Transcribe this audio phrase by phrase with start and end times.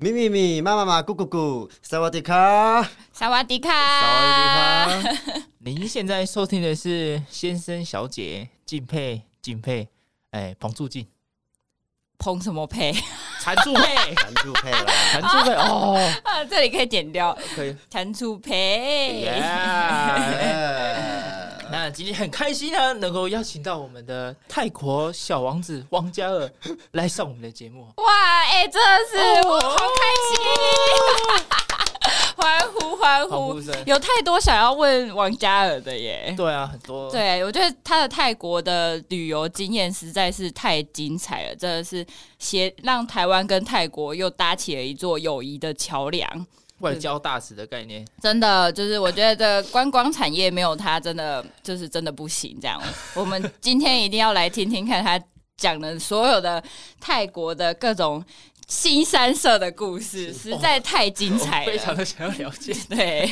[0.00, 5.42] 咪咪咪，妈妈妈，咕咕咕，萨瓦迪卡，萨瓦迪卡，萨瓦迪卡。
[5.58, 9.88] 您现在收听的是先生小姐敬佩敬佩，
[10.30, 11.04] 哎，彭住进，
[12.16, 12.94] 彭什么佩？
[13.40, 19.24] 残住佩， 残住佩了，残住佩哦， 啊，这里可以剪掉，可以，残住佩。
[21.88, 26.46] 那今天很开心呢，能够邀请到我们的泰国小王子王嘉尔
[26.90, 27.90] 来上我们的节目。
[27.96, 30.36] 哇，哎、欸，真的是我好开心！
[32.36, 33.58] 欢呼欢呼！
[33.86, 36.34] 有太多想要问王嘉尔的耶。
[36.36, 37.10] 对啊，很多。
[37.10, 42.04] 对，我觉得他的泰国的旅游经验实在是太精彩了，真的是
[42.38, 46.46] 协让台湾跟泰国又搭起了一座友谊的桥梁。
[46.78, 52.58] 外交大使的概念，真的就是我觉得这观光产业没有他，真的就是真的不行。
[52.60, 52.80] 这样，
[53.14, 55.20] 我们今天一定要来听听看他
[55.56, 56.62] 讲的所有的
[57.00, 58.24] 泰国的各种。
[58.68, 62.74] 新三社的故事实在太精彩了，非常的想要了解。
[62.90, 63.26] 对，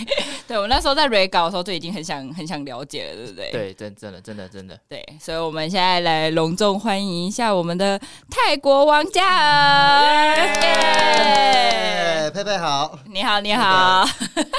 [0.49, 3.51] 对我那时候在 re 稿的时候就已经很想很想了解了，对不对？
[3.51, 4.81] 对，真真的真的真的。
[4.89, 10.37] 对，所以我们现在来隆重欢迎一下我们的泰国王嘉尔。
[10.39, 14.09] 耶，佩佩好，你好，你好，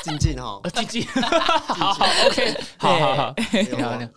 [0.04, 1.04] 静静好， 静静，
[1.66, 4.12] 好好，OK，好好好，你好，你好。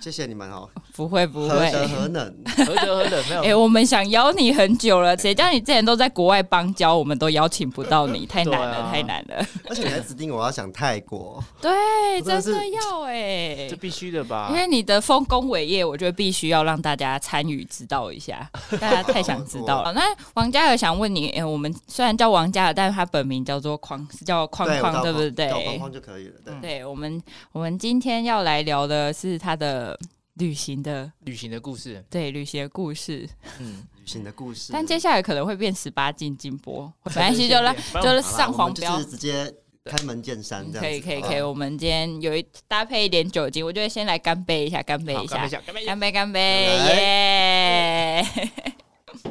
[0.00, 0.66] 谢谢你们哦，
[1.00, 3.40] 不会不会，何德何能，何德何能没有？
[3.40, 9.46] 哎、欸，我们想邀你很久了，谁叫你之前都在国外邦交，我们都邀请不到你，太难了，啊、太难了。
[9.66, 11.70] 而且你还指定我要想泰国，对，
[12.20, 14.48] 真的要哎、欸，这必须的吧？
[14.50, 18.46] 因为你的丰功伟业，我觉得必须要让大家参与知道一下，
[18.78, 19.94] 大家太想知道了。
[19.94, 20.02] 那
[20.34, 25.48] 王嘉尔想问你，哎、欸，我们虽然叫王嘉尔，但是他本名叫做框，是叫框框，对不对？
[25.48, 26.34] 叫框框就可以了。
[26.44, 29.98] 对，对我们，我们今天要来聊的是他的。
[30.40, 34.72] 旅行的旅行的故事，对旅行的故事，嗯，旅行的故事。
[34.72, 40.80] 但接下来可能会变十八禁禁播，没关系，就来就是上黄标，就是直接开门见山这样。
[40.82, 45.46] 可以可以可以，我们今天有一搭配一点酒精，我觉得先来干杯一下，干杯一下，
[45.86, 48.26] 干杯干杯，耶！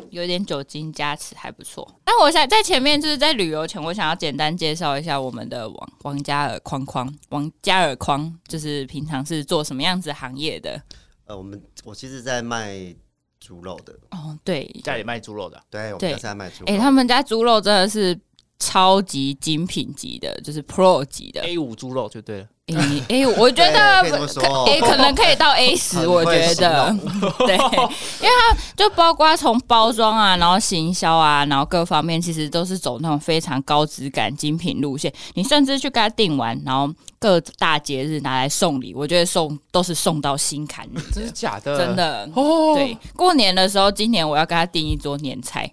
[0.10, 1.88] 有点酒精加持还不错。
[2.06, 10.82] 那我想在前面就是在旅游前，我想要简单介绍一下我们的王王嘉尔框框，王嘉尔框就是平常是做什么样子行业的？
[11.26, 12.96] 呃，我们我其实在卖
[13.40, 13.94] 猪肉的。
[14.12, 15.62] 哦，对，家里卖猪肉的。
[15.70, 16.66] 对，我们家在卖猪肉。
[16.68, 18.20] 哎、欸，他们家猪肉真的是
[18.58, 22.48] 超级精品级的，就是 Pro 级的 A 五猪肉就对了。
[22.78, 26.96] 哎、欸，我觉得哎，可，可能可以到 A 十，我觉得
[27.40, 35.12] 对，因为它就包括从包装啊，然后行销啊，然后各方面其实都是走那种非常高质感精品路线。
[35.34, 41.00] 你甚至去给他订完，然后各大节日拿来送礼，我觉得送都是送到心坎里。
[41.14, 41.78] 真的假的？
[41.78, 42.76] 真的哦。
[42.76, 45.70] 对，过年的时候，今年我要给他订一桌年菜。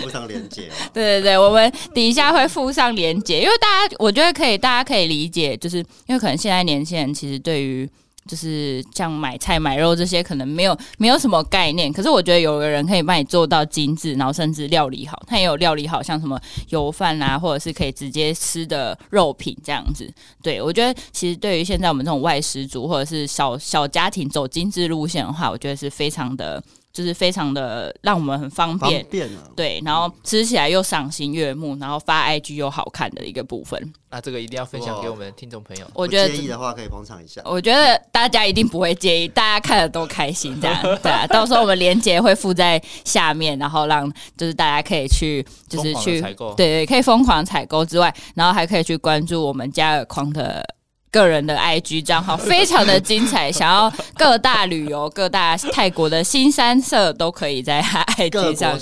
[0.00, 0.70] 附上链接。
[0.94, 5.56] 对对对，我们底下会附上链接，因为大家我觉得可以，大家可以理解。
[5.56, 7.88] 就是因为可能现在年轻人其实对于
[8.24, 20.08] 就是像买菜买肉这些可能没有没有什么概念，可是我觉得有个人可以帮你做到精致，然后甚至料理好，他也有料理好像什么油饭啊，或者是可以直接吃的肉品这样子。
[20.40, 26.62] 对，我觉得其实对于现在我们这种外食族或者是小小家庭走精致路线的话，我觉得是非常的。
[26.92, 33.92] 就是非常的让我们很方便，方便啊、对，然后吃起来又赏心悦目，然后发 IG 又好看的一个部分。
[34.10, 35.86] 那这个一定要分享给我们的听众朋友。
[35.94, 37.40] 我觉得介意的话可以捧场一下。
[37.46, 41.26] 我觉得大家一定不会介意，大家看了都开心，这样 对啊。
[41.26, 50.62] 到时候我们链接会附在下面，然后让就是大家可以去就是去采购，对对，可以疯狂采购之外，然后还可以去关注我们家尔框的。
[51.12, 58.76] 个人的 IG 账号 非常的精彩，想要各大旅游、各大泰国的新三色都可以在他 IG 上。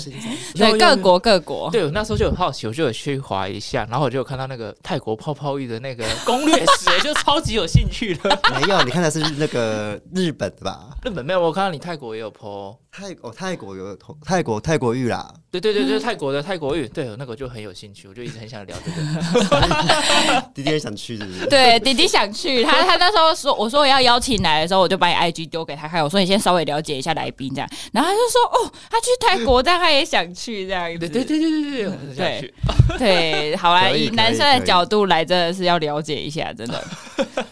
[0.55, 1.69] 对，各国各国。
[1.69, 8.39] 对，我那时候就很好奇，我就有去划一下，然后我就有看到那个泰国泡泡浴的那个攻略时，就超级有兴趣的。
[8.55, 10.87] 没有，你看的是那个日本的吧？
[11.03, 12.77] 日本没有，我看到你泰国也有 po。
[12.93, 20.41] 泰哦泰国有泰国泰国玉啦，对对对对，泰国的泰国玉，对，那个我就很有兴趣，我就一直很想聊这个。
[20.53, 21.45] 弟弟也想去是不是？
[21.47, 30.99] 对，弟弟想去，他 他那时候说，我说我要邀请来的时候，我就把你 IG 丢给他看，我说你先稍微了解一下来宾这样，然后他就说哦，他去泰国，但他也想去这样子。
[30.99, 32.53] 对对对对对对，很想去。
[32.97, 36.83] 对，好啊，以男生的角度来，真的是要了解一下，真的。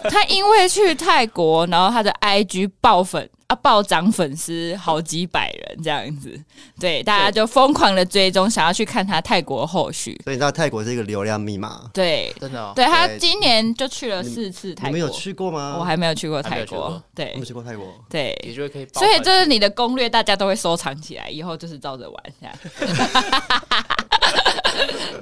[0.09, 3.29] 他因为去泰国，然后他的 IG 爆粉。
[3.49, 3.55] 啊！
[3.55, 6.39] 暴涨粉丝好几百人这样子，
[6.79, 10.15] 对，大家就疯狂的追踪，想要去看他泰国后续。
[10.23, 12.73] 所以你知道泰国是一个流量密码，对，真的、哦。
[12.75, 15.75] 对，他今年就去了四次泰国，你们有去过吗？
[15.79, 18.87] 我还没有去过泰国，对，没有去过泰国，对，也就可以。
[18.93, 22.55] 所以这是你的攻略，大家都会收藏起来，以后就是照着玩这样。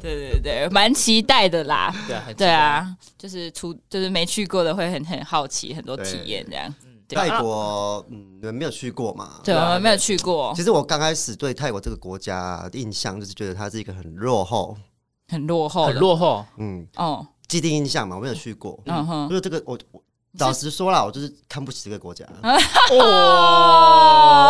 [0.02, 1.96] 对对对，蛮期待的啦。
[2.06, 6.74] 对啊，对啊，就是出就是没去过的会很很好奇，很多体验这样。
[7.10, 9.40] 泰国，嗯，你们没有去过嘛？
[9.44, 10.54] 对，我们没有去过。
[10.56, 14.78] 其实我刚开始对泰国这个国家印象就是觉得它是一个很落后、
[15.30, 16.46] 很落后、很落后。
[16.58, 18.78] 嗯，哦，既定印象嘛，我没有去过。
[18.86, 20.02] 嗯哼，就是这个，我我
[20.40, 22.26] 老实说啦，我就是看不起这个国家。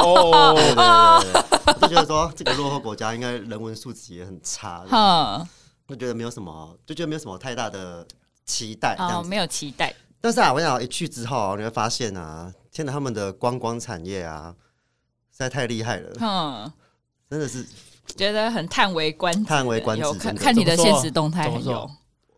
[0.04, 4.84] 哦，对对对，就觉得说这个落后国家应该人文素质也很差。
[4.90, 5.48] 嗯，
[5.88, 8.06] 就觉得没有什么，就觉得没有什么太大的
[8.46, 8.96] 期待。
[8.98, 9.94] 哦，没有期待。
[10.20, 14.56] 但是啊，我想一去之后，你会发现啊，现在他们的观光产业啊，
[15.32, 16.12] 实在太厉害了。
[16.20, 16.72] 嗯，
[17.30, 17.66] 真的是
[18.16, 20.14] 觉得很叹为观止，叹为观止。
[20.14, 21.90] 看看你的现实动态，很有，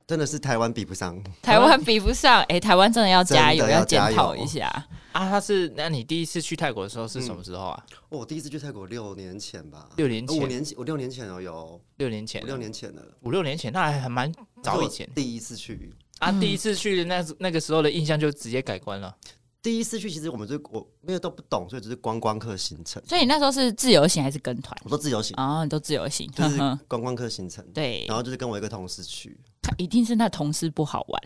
[0.06, 2.42] 真的是台湾比不上，台湾比不上。
[2.44, 4.68] 哎， 台湾真的要加油，要检讨一下
[5.12, 5.30] 啊！
[5.30, 7.86] 他是，那你第一次去泰国的时候是什么时候啊？
[8.10, 15.94] 我第一次去泰国六年前吧，六年前，五年前，我六年前哦，有六年前，六年前了，五六年前，那还还蛮早以前，第一次去。
[16.20, 19.16] 啊，第一次去那那个时候的印象就直接改观了。
[19.62, 23.04] 第一次去，其实我们就我没有都不懂，所以只是观光客行程。
[23.06, 24.74] 所以你那时候是自由行还是跟团？
[24.86, 26.58] 我都自由行啊，你都自由行，就是
[26.88, 27.66] 观光客行程。
[27.74, 31.22] 对，然后就是跟我一个同事去，他一定是那同事不好玩，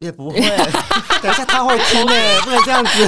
[0.00, 0.40] 也不会。
[1.22, 2.90] 等一下他会听的， 不能这样子。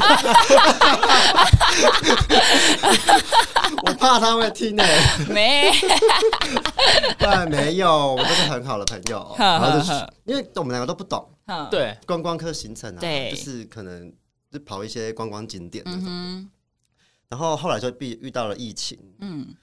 [3.84, 4.84] 我怕他会听的，
[5.28, 5.72] 没。
[7.18, 9.34] 对，没有，我们都是很好的朋友。
[9.38, 9.92] 然后就是
[10.24, 11.26] 因为我们两个都不懂，
[11.70, 14.12] 对观光客行程啊，就是可能
[14.50, 16.46] 就跑一些观光景点那种。
[17.30, 19.54] 然后后来就遇遇到了疫情，嗯，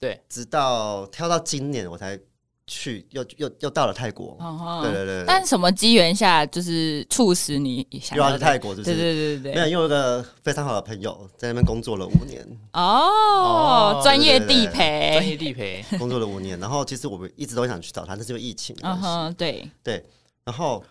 [0.00, 2.18] 对，直到跳到今年我才。
[2.66, 4.38] 去又又又到了泰国，
[4.82, 5.24] 对对对。
[5.26, 8.74] 但什么机缘下，就是促使你想要去泰国？
[8.74, 12.46] 就是对对对对，没有，因为一个非常好的朋友在那边工作了五年。
[12.72, 16.58] 哦，专业地陪，专业地陪，工作了五年。
[16.60, 18.74] 然后其实我们一直都想去找他，但是因为疫情。
[18.82, 20.04] 嗯哼，对对。
[20.44, 20.82] 然后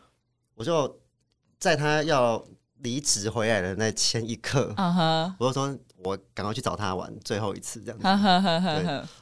[0.55, 0.99] 我就
[1.59, 2.43] 在他要
[2.79, 5.77] 离职回来的那前一刻，嗯哼，我就说。
[6.03, 8.03] 我赶快去找他玩最后一次，这样子。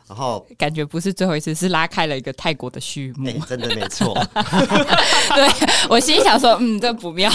[0.07, 3.31] 然后感觉不是最后一次，是拉开了一个泰国的序幕。
[3.45, 4.13] 真的没错。
[4.33, 7.31] 对，我心想说，嗯，这不妙。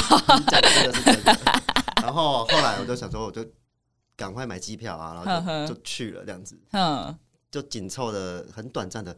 [2.03, 3.45] 然后后来我就想说，我就
[4.17, 6.59] 赶快买机票啊，然后就去了，这样子。
[6.73, 7.17] 嗯。
[7.51, 9.17] 就紧凑的很短暂的，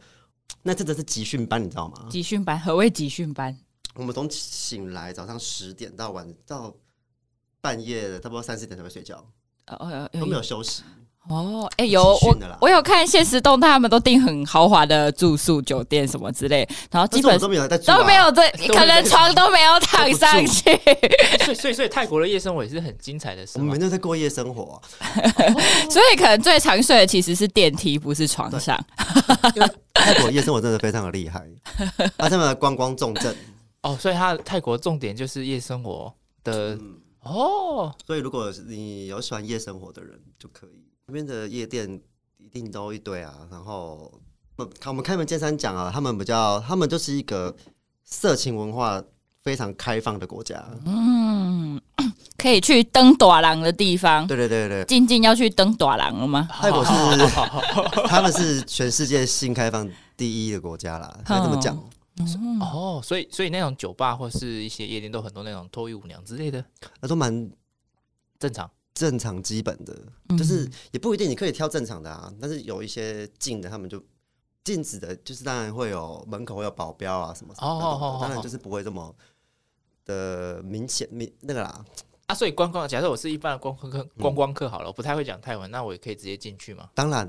[0.61, 2.07] 那真的是集训班，你知道吗？
[2.07, 3.57] 集训班，何谓集训班？
[3.95, 6.71] 我们从醒来早上十点到晚到
[7.59, 9.25] 半夜差不多三四点才会睡觉。
[9.67, 10.83] 哦，都没有休息
[11.29, 11.69] 哦。
[11.75, 20.63] 哎，有我我有看现实动态，他们都订很豪华的住宿酒店什么之类，然后基本都没有在都没有在， 可能床都没有 躺上去。
[21.43, 23.45] 所以所以所以泰国的夜生活也是很精彩的。
[23.55, 24.81] 我们都在过夜生活，
[25.89, 28.81] 所以可能最常睡的其实是电梯，不是床上。
[29.55, 31.43] 因为泰国夜生活真的非常的厉害，
[32.17, 33.35] 他这么观光重镇
[33.81, 36.13] 哦，所以他泰国重点就是夜生活
[36.45, 36.77] 的。
[37.27, 42.01] 哦，所以如果你有喜欢夜生活的人就可以，那边的夜店
[42.37, 43.33] 一定都一堆啊。
[43.51, 44.11] 然后，
[44.79, 47.55] 看我们开门见山讲啊，他们比较，他们就是一个
[48.03, 49.03] 色情文化
[49.43, 50.63] 非常开放的国家。
[50.85, 51.79] 嗯，
[52.37, 54.25] 可以去登短廊的地方。
[54.27, 56.47] 对对对对，静静要去登短廊了吗？
[56.51, 56.91] 泰国是
[58.07, 61.77] 他们是全世界性开放第一的国家啦，可以这么讲。
[62.19, 66.63] 嗯、哦，所以所以那种酒吧或是一些夜店都很多那种脱衣舞娘之类的，
[66.99, 67.51] 那都蛮
[68.39, 69.95] 正常，正常基本的，
[70.29, 74.03] 嗯、就是也不一定你可以挑正常的啊，但是有一些禁的，他们就
[74.63, 79.15] 禁止的，就是当然会有门口会有保镖啊什么什么，哦，当然就是不会这么
[80.05, 81.85] 的明显明那个啦。
[82.25, 86.89] 啊，所以观光，假设我是一般的观光客，观光客好了，我不太会讲泰文，那我也可以直接进去吗？
[86.93, 87.25] 当然，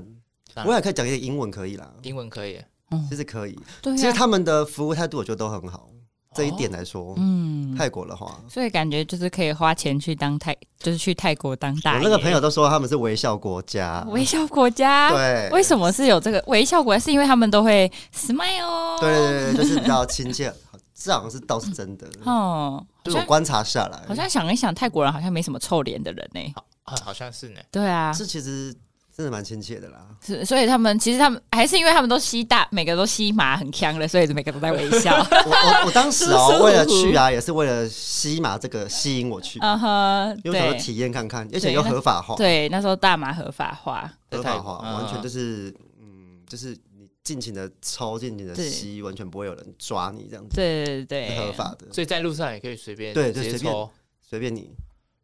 [0.53, 0.67] 当然。
[0.67, 2.61] 我也可以讲一些英文可以啦，英文可以。
[3.09, 5.89] 其实可以，其实他们的服务态度我觉得都很好。
[6.35, 11.97] 这一点来说，嗯，泰国的话，所以感觉就是可以花钱去当泰，就是去泰国当大爷。
[11.97, 16.41] 我那个朋友都说他们是微笑国家，微笑国家，对，为什么是有这个？
[16.45, 16.99] 微笑国家？
[16.99, 20.53] 是因为他们都会 smile，对对对，就是比较亲切。
[20.93, 22.07] 这好像是倒是真的。
[22.25, 26.53] 哦，就是我观察下来，好像想一想，泰国人好像没什么臭脸的人呢，
[26.83, 28.71] 好像是呢，对啊，是其实。
[29.19, 35.13] 真的蛮亲切的啦，是，所以他们其实他们还是因为他们都吸大，每个都吸麻很锵了，所以每个都在微笑。
[35.45, 42.33] 我我我当时哦， 为了去啊，也是为了吸麻这个吸引我去， 嗯哼，因为想要体验看看，而且又合法化。
[42.37, 45.67] 对，那时候大麻合法化，合法化，完全就是
[45.99, 50.55] 嗯，就是你尽情的抽，尽情的吸，完全不会有人抓你这样子。
[50.55, 53.89] 对对对，合法的，所以在路上也可以随便对，就随便
[54.21, 54.73] 随便你。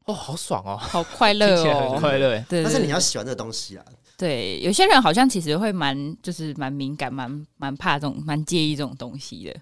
[0.06, 2.44] 哦，好爽哦，好快乐哦，快乐。
[2.50, 3.86] 但是你要喜欢这个东西啊，
[4.18, 9.56] 对，有些人好像其实会蛮就是蛮敏感，蛮蛮怕这种，蛮介意这种东西的。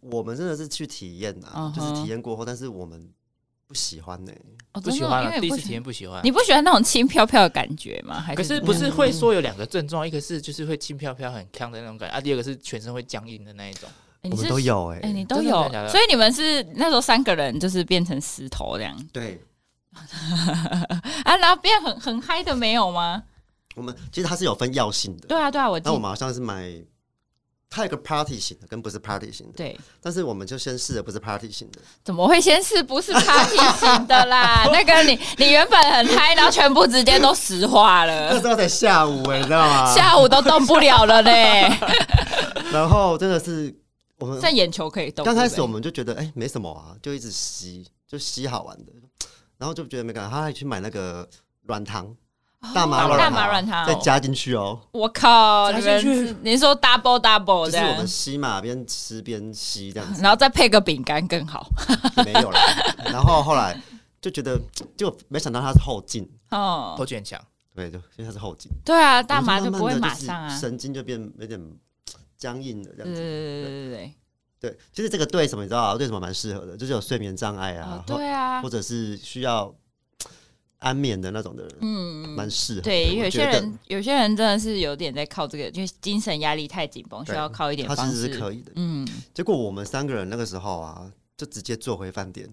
[0.00, 1.74] 我们真的是去体验呐、啊，uh huh.
[1.74, 3.08] 就是体验过后，但是我们
[3.66, 4.42] 不喜欢呢、欸
[4.72, 6.20] ，oh, 不喜欢，第一次体验不喜欢。
[6.22, 8.20] 你不喜欢那种轻飘飘的感觉吗？
[8.20, 13.88] 还是可是不是会说有两个症状，一个是就是会轻飘飘很呛的那种感觉啊，第二个是全身会僵硬的那一种。
[14.24, 19.08] 欸、我们都有哎、欸，哎、欸，你都有，所以你们是那时候三个人就是变成石头这样。
[19.12, 19.38] 对，
[21.24, 23.22] 啊，然后变很很嗨的没有吗？
[23.76, 25.26] 我们其实它是有分药性的。
[25.26, 25.80] 对啊，对啊，我。
[25.80, 26.72] 那我们好像是买，
[27.68, 29.52] 它有个 party 型的跟不是 party 型的。
[29.56, 29.78] 对。
[30.00, 31.80] 但是我们就先试的不是 party 型的。
[32.04, 34.64] 怎么会先试不是 party 型的啦？
[34.72, 38.32] 那个你你原本很嗨，然后全部直接都石化了。
[38.32, 39.92] 那时候才下午哎、欸，你知道吗？
[39.94, 41.68] 下午都动不了了嘞。
[42.72, 43.74] 然后真的是。
[44.20, 45.24] 我们在眼球可以动。
[45.26, 48.92] 刚开始我们就觉得哎、欸、没什么啊，就一直吸，就吸好玩的，
[49.58, 50.30] 然后就觉得没感觉。
[50.30, 51.28] 他还去买那个
[51.62, 52.14] 软糖，
[52.74, 54.80] 大麻大麻软糖，再加进去哦。
[54.92, 61.68] 我靠，加进去，你说 double double 就是我们吸嘛，边吃边吸这样子，然后再配个饼干更好。
[62.24, 62.58] 没有了，
[63.06, 63.80] 然后后来
[64.20, 64.60] 就觉得，
[64.96, 67.40] 就没想到它是后劲哦，后劲很强。
[67.74, 68.70] 对，就因为它是后劲。
[68.84, 71.60] 对啊，大麻就不会马上啊，神经就变有点。
[72.36, 74.14] 僵硬的这样子，对对对对对，
[74.92, 75.80] 其实这个对什么你知道？
[75.82, 79.74] 啊对什么蛮适合的，就是有睡眠障碍啊，对啊，或者是需要
[80.78, 82.80] 安眠的那种的人，嗯，蛮适合。
[82.82, 88.02] 对，有些人有些人真的是有点在靠这个，因为精神压力太紧绷，需要靠一点方式。
[88.02, 89.06] 他其实是可以的，嗯。
[89.32, 92.48] 结果我们三个人那个时候啊，就直接坐回饭店。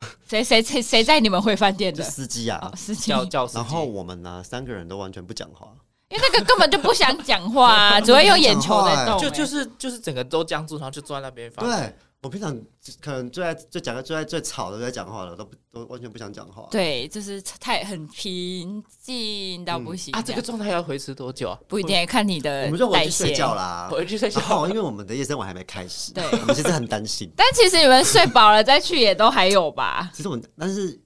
[0.28, 2.72] 谁谁谁谁在你们回饭店的司机啊？
[2.76, 3.10] 司机，
[3.52, 5.74] 然后我们呢，三个人都完全不讲话。
[6.10, 11.62] 因为那个根本就不想讲话， 啊，只会用眼球在动，欸，就就是就是整个都僵住，然后就坐在那边发。
[11.62, 12.58] 对，我平常
[13.00, 16.66] 可能最爱最讲的最爱最吵的在讲话了，都不都完全不想讲话。
[16.70, 20.22] 对，就是太很平静到不行，嗯、啊！
[20.22, 21.58] 这个状态要维持多久啊？
[21.68, 22.64] 不一定，看你的。
[22.64, 24.66] 我们就回去睡觉啦，回去睡觉。
[24.66, 27.30] 因为我们的夜生活还没开始，对，我们其实很担心。
[27.36, 30.10] 但其实你们睡饱了再去也都还有吧？
[30.14, 30.98] 其实我们，但是。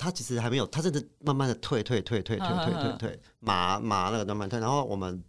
[0.00, 5.22] 他其实还没有，他真的慢慢的退退退退退退退退，麻麻那个慢慢退，然后我们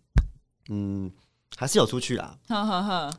[0.70, 1.12] 嗯
[1.58, 2.34] 还是有出去啦，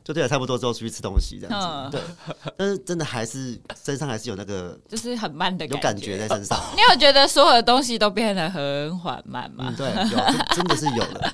[0.02, 6.58] 就对了，差不多之后出去吃东西这样子，对，但是真的还是身上还是有那个，就是很慢的有感觉在身上。
[6.74, 9.66] 你有觉得所有的东西都变得很缓慢吗？
[9.68, 11.32] 嗯，对，有，真的是有的，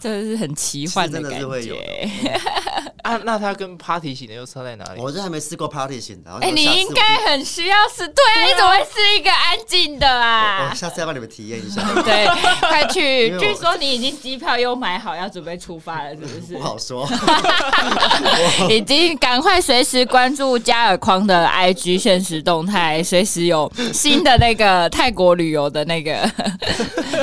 [0.00, 2.10] 真的是很奇幻的感觉。
[3.02, 5.00] 啊，那他跟 party 型的又差在哪里？
[5.00, 6.30] 我这还没试过 party 型的。
[6.40, 10.68] 哎、欸，你应该很需要试，对啊，你怎么会是一个安静的啊？
[10.70, 11.82] 我下次要帮你们体验一下。
[12.04, 12.26] 对，
[12.60, 13.38] 快去！
[13.38, 16.52] 据说你已经机票又买好，要准备出发了，是不是？
[16.54, 17.08] 不好说。
[18.68, 26.30] 已经赶快随时关注加尔框的 IG 限时动态，随时有新的那个泰国旅游的那个，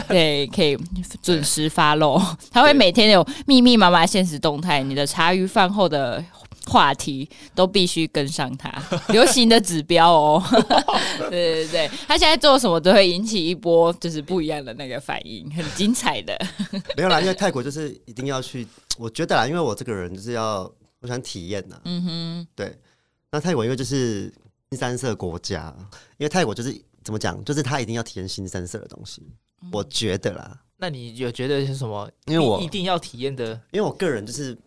[0.08, 0.76] 对，可以
[1.22, 2.20] 准时 follow。
[2.52, 6.24] 他会每天有密密麻麻现实动态，你的茶余饭后的
[6.66, 8.72] 话题都必须跟上它，
[9.10, 10.44] 流行的指标哦。
[11.30, 16.38] 对对对，他现在做什么都会引起一波就是不一样的那个反应，很精彩的。
[16.98, 20.70] 没有啦，因为泰国就是一定要去，我觉得啦，因为我这个人就是要
[21.00, 21.80] 我想体验呐。
[21.86, 22.78] 嗯哼，对。
[23.30, 24.34] 那泰国因为就是
[24.72, 25.76] 新三色国家，
[26.18, 29.22] 因为泰国就是怎么讲，就是他一定要体验新三色的东西。
[29.62, 32.10] 嗯、我觉得啦，那你有觉得是什么？
[32.26, 34.58] 因为我一定要体验的，因为我个人就是。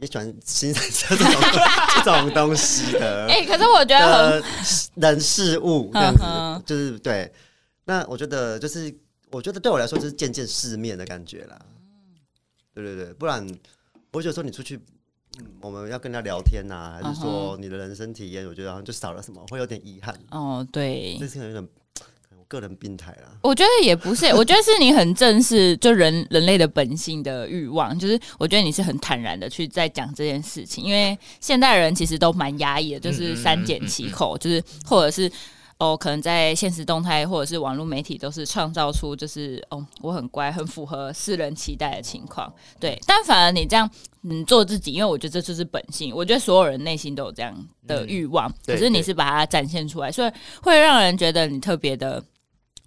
[0.00, 1.42] 也喜欢欣赏这种
[1.96, 4.40] 这种东西的， 哎、欸，可是我觉得
[4.94, 6.22] 人事物这样子，
[6.64, 7.28] 就是对。
[7.84, 8.96] 那我觉得就是，
[9.32, 11.58] 我觉得对我来说就是见见世面的感觉啦。
[12.72, 13.44] 对对对，不然
[14.12, 14.78] 我觉得说你出去，
[15.60, 20.16] 我们要跟他聊天呐、啊，还是说你的人生体验，我觉得好像就少了什么，会有点遗憾。
[20.30, 21.68] 哦，对，这是有点。
[22.48, 35.30] 个人病态啦，我觉得也不是， 我觉得是你很正视就人人类的本性的欲望，就是我觉得你是很坦然的去在讲这件事情，因为现代人其实都蛮压抑的，就是三缄其口，就是或者是
[35.78, 42.50] 哦，可能在现实动态或者是网络媒体都是创造出就是哦，我很乖，很符合世人期待的情况，
[42.80, 43.88] 对，但反而你这样
[44.22, 47.54] 嗯做自己，因为我觉得这就是本性，我觉得所有人内心都有这样
[47.86, 52.24] 的欲望，可是你是把它展现出来，所以会让人觉得你特别的。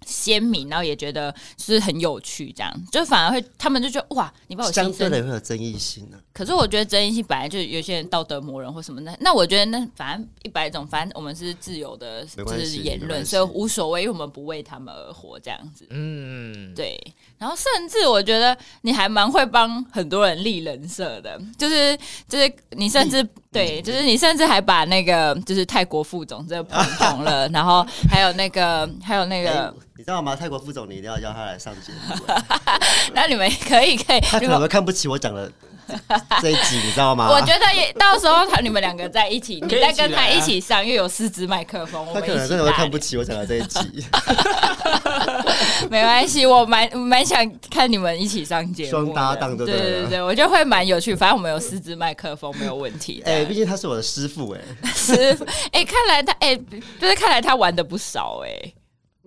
[0.04, 6.22] 鲜明，然后也觉得是很有趣，这样就反而会，他们就觉得哇，你把我相对的会有争议性呢、啊。
[6.32, 15.86] 可是我觉得争议性本来就有些人道德魔人或什么的，那我觉得那反正一百种，反正我们是自由的，就是言论，所以无所谓，因为我们不为他们而活，这样子。
[15.90, 16.98] 嗯，对。
[17.38, 30.34] 然后甚至我觉得你还蛮会帮很多人立人设的，就是就是你甚至对，就是你甚至还把那个就是泰国副总这个捧红了，然后还有那个 还有那个、欸，你知道吗？
[30.34, 32.34] 泰国副总你一定要叫他来上节目。
[33.12, 35.52] 那你们可以可以，他可能看不起我讲的。
[36.40, 37.28] 这一集你知道吗？
[37.30, 44.04] 我觉得也到时候他你们两个在一起，你再跟他一起上，因为有四支麦克风，我们可能真的会看不起我讲的这一集。
[45.90, 51.14] 没关系，我蛮蛮想看你们一起上节目，双搭档对对对对，我觉得会蛮有趣。
[51.14, 53.22] 反正我们有四支麦克风，没有问题。
[53.26, 54.60] 哎，毕竟他是我的师傅哎，
[54.94, 56.56] 师傅哎，看来他哎，
[57.00, 58.72] 就是看来他玩的不少哎。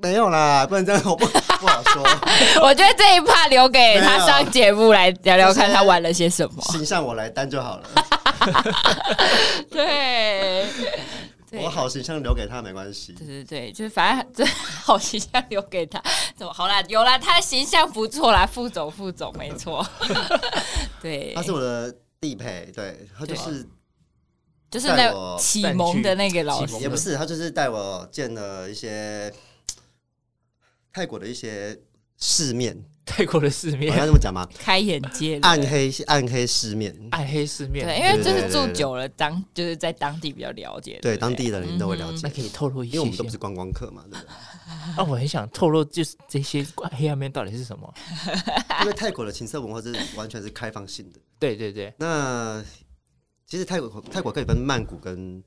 [0.06, 2.04] 没有啦，不然这样，我不不好说。
[2.62, 6.62] 我觉得这一趴留给他上节目来聊聊，看他玩了些什么。
[6.66, 7.90] 形象我来担就好了。
[9.68, 10.64] 对，
[11.54, 13.14] 我好形象留给他没关系。
[13.14, 14.46] 对对对，就是反正这
[14.84, 16.00] 好形象留给他，
[16.38, 16.80] 怎么好啦？
[16.88, 19.84] 有啦，他形象不错啦，副总副总没错。
[21.02, 23.68] 对，他是我的地陪，对他就是
[24.70, 29.34] 就是那启蒙的那个老师，也不是他就是带我见了一些。
[30.96, 31.78] 泰国的一些
[32.16, 32.74] 市面，
[33.06, 34.48] 泰国的市面，要这么讲吗？
[34.58, 37.86] 开眼界，暗黑暗黑世面，暗黑世面。
[37.86, 42.22] 对，因为就是住久了，当就是在当地比较了解，对当地的人都会了解。
[42.24, 44.34] 那可以透露一些，因为我们都不是观光客嘛，对不对？
[44.96, 47.94] 那 我很想透露，就是这些黑暗面到底是什么？
[48.80, 51.20] 因为泰国的情色文化是完全是开放性的。
[51.38, 51.94] 对对对。
[51.98, 52.64] 那
[53.46, 55.44] 其实泰国泰国可以分曼谷跟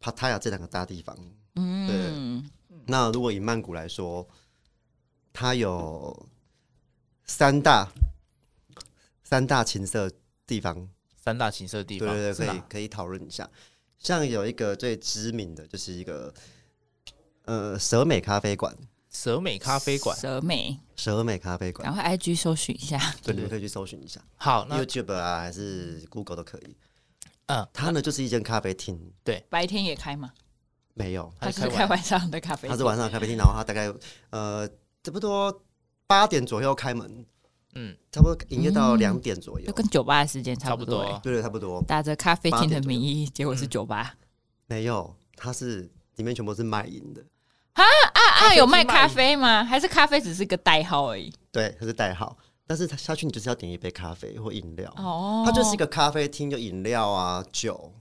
[0.00, 1.14] 帕塔亚这两个大地方。
[1.56, 2.76] 嗯，对。
[2.86, 4.26] 那如果以曼谷来说。
[5.38, 6.26] 它有
[7.26, 7.92] 三大
[9.22, 10.10] 三大情色
[10.46, 13.46] 地方，三大情色地方，对对对，可以可以讨论一下。
[13.98, 16.32] 像有一个最知名的就是一个
[17.44, 18.74] 呃蛇美咖啡馆，
[19.10, 20.80] 蛇美咖啡馆，蛇美。
[20.96, 24.18] 蛇美咖啡馆，然后 IG 搜寻一下，对，你们可以去搜寻一下。
[24.36, 26.74] 好，YouTube 啊还是 Google 都可以。
[27.48, 30.32] 嗯，它呢就是一间咖啡厅，对，白天也开吗？
[30.94, 32.30] 没有，它是开晚上。
[32.30, 33.92] 的咖啡，它是晚上的咖啡厅，然后它大概
[34.30, 34.66] 呃。
[35.06, 35.62] 差不多
[36.08, 37.24] 八点左右开门，
[37.76, 41.80] 嗯，差不多营业到两点左右，就跟酒吧的时间差不多，对对，差不多。
[41.82, 44.16] 打着咖啡厅的名义，结果是酒吧，
[44.66, 47.24] 没有，它是里面全部是卖淫的。
[47.74, 48.54] 啊啊啊！
[48.56, 49.62] 有卖咖啡吗？
[49.62, 51.32] 还是咖啡只是个代号而已？
[51.52, 55.44] 对，它是代号，但是它下去你就是要点一杯咖啡或饮料哦。
[55.46, 57.92] 它就是一个咖啡厅，就饮料啊、酒、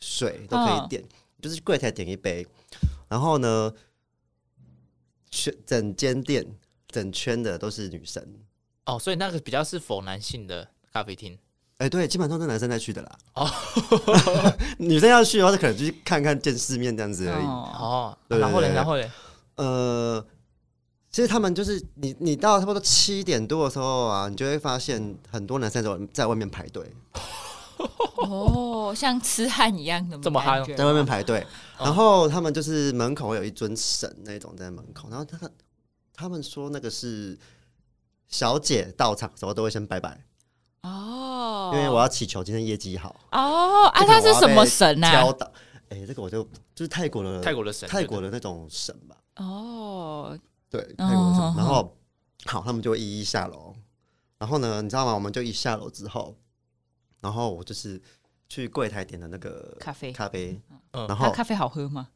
[0.00, 1.04] 水都可以点，
[1.42, 2.46] 就是柜台点一杯，
[3.08, 3.70] 然后呢。
[5.34, 6.46] 全整间店
[6.86, 8.24] 整圈的都是女生
[8.86, 11.36] 哦，所以那个比较是否男性的咖啡厅？
[11.78, 13.18] 哎，对，基本上都是男生在去的啦。
[13.34, 13.50] 哦，
[14.78, 17.44] 女生要去的话，就可能就去看看见世面这样子而已。
[17.44, 19.10] 哦，然后嘞，然后嘞，
[19.56, 20.24] 呃，
[21.10, 26.88] 其实他们就是你，你到差不多七点多的时候啊，你就会发现很多男生在在外面排队。
[28.16, 31.46] 哦，像痴汉一样的，这么嗨，在外面排队，
[31.78, 35.38] 然后他们就是门口会有一尊神那种在门口，然后他
[36.14, 37.36] 他们说那个是
[38.28, 40.24] 小姐到场的时候都会先拜拜
[40.82, 43.86] 哦，因为我要祈求今天业绩好哦。
[43.88, 45.12] 啊，他是什么神啊？
[45.12, 45.50] 教导，
[45.90, 46.42] 哎，这个我就
[46.74, 49.16] 就是泰国的泰国的神，泰国的那种神吧。
[49.36, 50.38] 哦，
[50.70, 51.54] 对，泰国的神。
[51.56, 51.96] 然后
[52.46, 53.74] 好，他们就会一一下楼，
[54.38, 55.14] 然后呢，你知道吗？
[55.14, 56.34] 我们就一下楼之后。
[57.24, 57.98] 然后我就是
[58.50, 60.60] 去柜台点的那个咖啡，咖啡，
[60.92, 62.08] 嗯，然后咖啡好喝吗？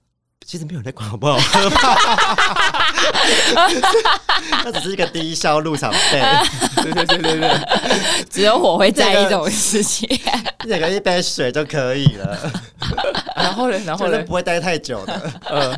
[0.47, 1.37] 其实没有人在管好不好？
[1.39, 1.69] 喝，
[4.65, 6.23] 那只是一个低消入场费，
[6.77, 10.07] 对对对对对，只有我会在意这种事情，
[10.61, 12.39] 点个一杯水就可以了。
[13.35, 15.77] 然后呢，然后呢，不会待太久的，嗯，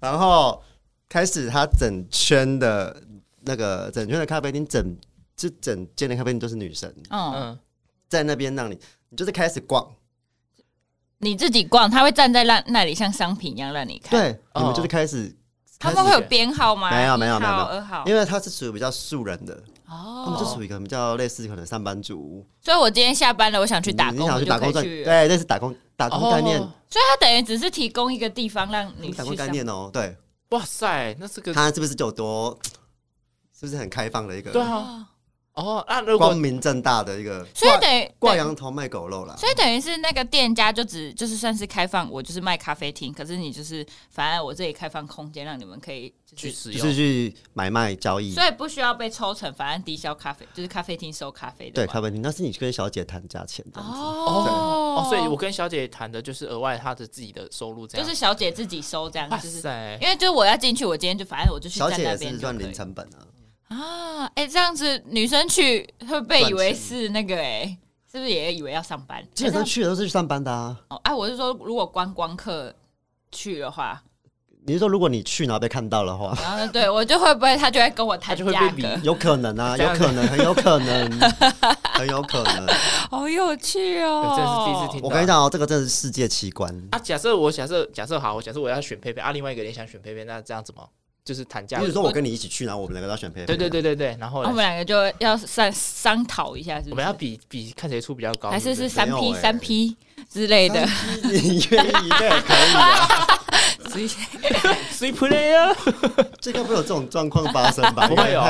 [0.00, 0.62] 然后
[1.08, 2.94] 开始他整圈的
[3.40, 4.96] 那个整圈的咖啡厅，整
[5.36, 7.58] 这整间的咖啡厅都是女生，嗯。
[8.08, 8.78] 在那边让你，
[9.10, 9.86] 你就是开始逛，
[11.18, 14.10] 你自己逛，他会站在那那里像商品一样让你看。
[14.10, 15.36] 对，你们就是开始，
[15.78, 16.90] 他们会有编号吗？
[16.90, 19.54] 没有没有没有二号，因为他是属于比较素人的
[19.86, 22.44] 哦，他们就属于一个比较类似可能上班族。
[22.60, 26.58] 所以我今天下班了，我想去打工，你想去打工对，类似打工打工概念。
[26.58, 29.90] 所以他等于只是提供一个地方让你打工概念哦。
[29.92, 30.16] 对，
[30.50, 32.58] 哇塞，那这个他是不是就多？
[33.58, 34.52] 是不是很开放的一个？
[34.52, 35.06] 对啊。
[35.58, 39.34] 哦，那如果光明正大的一个，所以等于挂羊头卖狗肉啦。
[39.36, 51.72] 所以等于是那个店家就只就是算是开放，我就是卖咖啡厅，可是你就是反正我这里开放空间让你们可以去使用，就是去买卖交易，所以不需要被抽成，反正低消咖啡就是咖啡厅收咖啡的。
[51.72, 59.58] 对，咖啡厅那是你跟小姐谈价钱的哦，哦，所以我跟小姐谈的就是额外她的自己的收入，这样就是小姐自己收这样，就是
[60.00, 63.26] 因为就是我要进去，我今天就反正我就去小姐是赚零成本啊。
[63.68, 67.78] 啊，哎、欸，这样子女生去会被以为是那个哎、欸，
[68.10, 69.22] 是不是也以为要上班？
[69.34, 70.76] 基本上去的都是去上班的啊。
[70.88, 72.74] 哦，哎，我是说，如果观光客
[73.30, 74.02] 去的话。
[74.66, 79.00] 你是说，如果你去然后被看到的话，然后对我就会不会他就会跟我谈价格？
[79.02, 81.10] 有可能啊，有可能，很有可能，
[81.94, 82.66] 很有可能。
[83.08, 84.34] 好有趣哦！
[84.36, 85.00] 这是第一次听。
[85.02, 86.98] 我跟你讲哦，这个真的是世界奇观啊！
[86.98, 90.86] 假设我假设假设好，我假设我要选佩佩啊，另外一个人想选佩佩，那这样怎么
[91.28, 91.78] 就是谈价？
[91.78, 93.46] 比如说我跟你一起去，然后我们两个都要选佩佩。
[93.46, 96.90] 对对对对对，然后我们两个就要商商讨一下，是是？
[96.90, 99.94] 我们要比比看谁出比较高，还是是三 P 三 P
[100.32, 100.80] 之类的？
[101.24, 103.44] 你愿意那也可以啊。
[104.90, 105.76] 谁 play 啊？
[106.40, 108.08] 这个会有这种状况发生吧？
[108.08, 108.42] 不会有，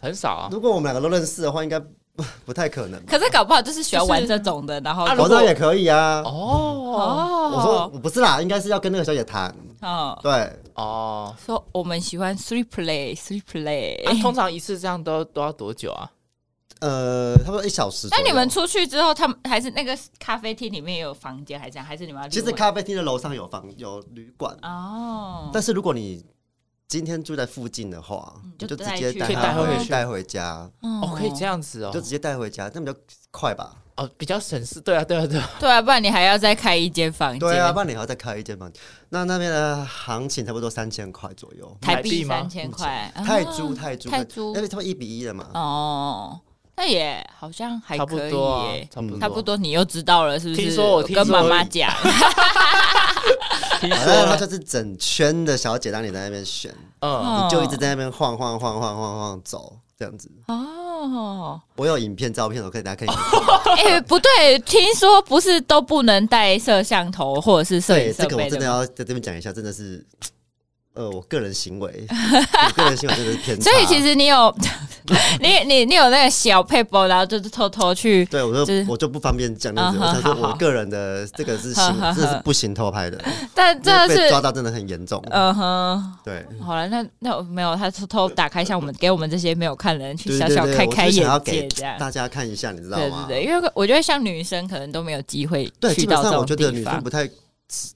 [0.00, 0.48] 很少啊。
[0.50, 1.78] 如果我们两个都认识的话，应该
[2.16, 3.04] 不 不太可能。
[3.06, 6.22] 可是搞不好就是喜欢玩这种的，然后我那也可以啊。
[6.24, 9.54] 哦，我说我不是啦，应该是要跟那个小姐谈。
[9.82, 14.22] 哦，对，哦，说我们喜欢 three play three play。
[14.22, 16.10] 通常一次这样都都要多久啊？
[16.80, 18.06] 呃，差不多一小时。
[18.10, 21.86] 那你们出去之后，他们还是那个咖啡厅里面也有房间，还是这样？
[21.86, 22.28] 还是你们要？
[22.28, 25.50] 其实咖啡厅的楼上有房有旅馆哦。
[25.52, 26.22] 但是如果你
[26.88, 30.70] 今天住在附近的话，就直接带带回带回家。
[30.82, 32.96] 哦，可以这样子哦，就直接带回家，这样比较
[33.32, 33.76] 快吧？
[33.96, 34.80] 哦，比较省事。
[34.80, 35.50] 对啊，对啊，对啊。
[35.58, 37.40] 对啊，不然你还要再开一间房间。
[37.40, 38.80] 对啊，不然你还要再开一间房间。
[39.08, 43.12] 那那边的行情差不多三千块左右，台币三千块。
[43.16, 45.50] 泰铢，泰铢，泰铢，因为差不多一比一的嘛。
[45.54, 46.40] 哦。
[46.76, 48.32] 那也好像还可以
[48.74, 49.56] 耶，差不多，差不多。
[49.56, 50.60] 你又知道了，是不是？
[50.60, 51.90] 听说我跟妈妈讲，
[53.80, 60.30] 听说他就是整圈的小姐让你在那边选，嗯，你就一直在那边晃晃晃晃晃晃走，这样子。
[60.48, 63.16] 哦，我有影片、照片，我可以大家可以。
[63.78, 68.28] 哎，不对，听说不是都不能带摄像头或者是摄影设备。
[68.28, 70.04] 这个我真的要在这边讲一下，真的是。
[70.96, 73.70] 呃，我个人行为， 我个人行为真的是偏差。
[73.70, 74.52] 所以其实你有，
[75.40, 78.24] 你你你有那个小撇步，然后就是偷偷去。
[78.24, 79.98] 对，我就我就不方便讲那个。
[80.00, 83.22] 我想说，我个人的这个是行， 这是不行偷拍的。
[83.54, 85.22] 但真的是抓到真的很严重。
[85.30, 86.12] 嗯哼。
[86.24, 86.44] 对。
[86.60, 93.26] 好了，那那没有，他偷偷打开，像我们给我们这些没有看的人去小小开开眼界，这样大家看一下，你知道吗？
[93.28, 95.94] 对对对，因为我觉得像女生可能都没有机会去到这种地方。
[95.94, 97.28] 基本上我觉得女生不太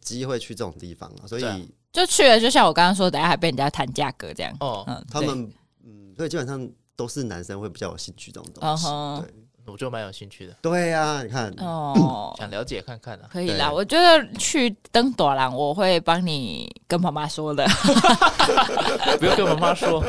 [0.03, 1.45] 机会去这种地方啊，所以。
[1.93, 4.57] 就去了，就像我刚刚说，等下还被人家谈价格这样。
[4.61, 5.51] 哦，嗯，他们
[5.85, 8.87] 嗯，所以基本上都是男生会比较有兴趣这种东西。
[9.23, 10.57] 对，我就蛮有兴趣的。
[10.63, 13.29] 对呀，你看，哦， 想了解看看啊。
[13.33, 17.67] 可以啦，我觉得去登朵兰，我会帮你跟妈妈说的。
[19.19, 20.05] 不用跟妈妈说。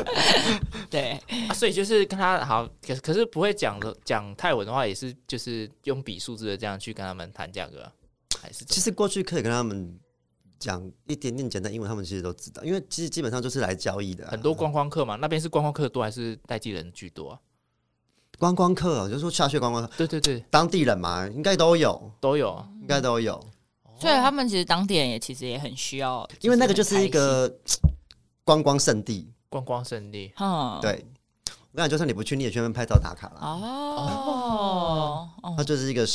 [0.88, 1.20] 对，
[1.54, 7.90] 所以就是跟他好，可可是不会讲的讲泰文的话，也是就是用比数字的这样去跟他们谈价格，
[8.40, 8.64] 还是？
[8.66, 9.98] 其实过去可以跟他们。
[10.62, 14.24] 讲一点点简单英文，他们其实都知道，因为其实基本上就是来交易的。
[14.28, 17.40] 很多观光客嘛，那边是观光客多还是代际人居多啊？
[18.38, 23.44] 观光客，就是说下雪观光客，对对对，当地人嘛，应该都有，都有，应该都有。
[23.98, 27.52] 所以他们其实当地人也其实也很需要，因为那个就是一个
[28.44, 30.32] 观光圣地，观光圣地。
[30.38, 31.04] 嗯，对，
[31.72, 33.40] 我跟你讲，就算你不去，你也去那边拍照打卡了。
[33.40, 36.06] 哦，它就是一个。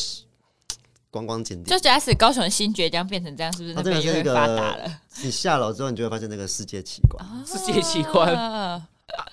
[1.17, 3.73] 观光景点，就假使高雄新崛江变成这样，是不是？
[3.73, 4.99] 那边就会发达了？
[5.23, 8.33] 你下楼之后，你就会发现那个世界奇观，世界奇观。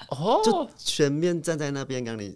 [0.08, 2.34] 哦，就全面站在那边让你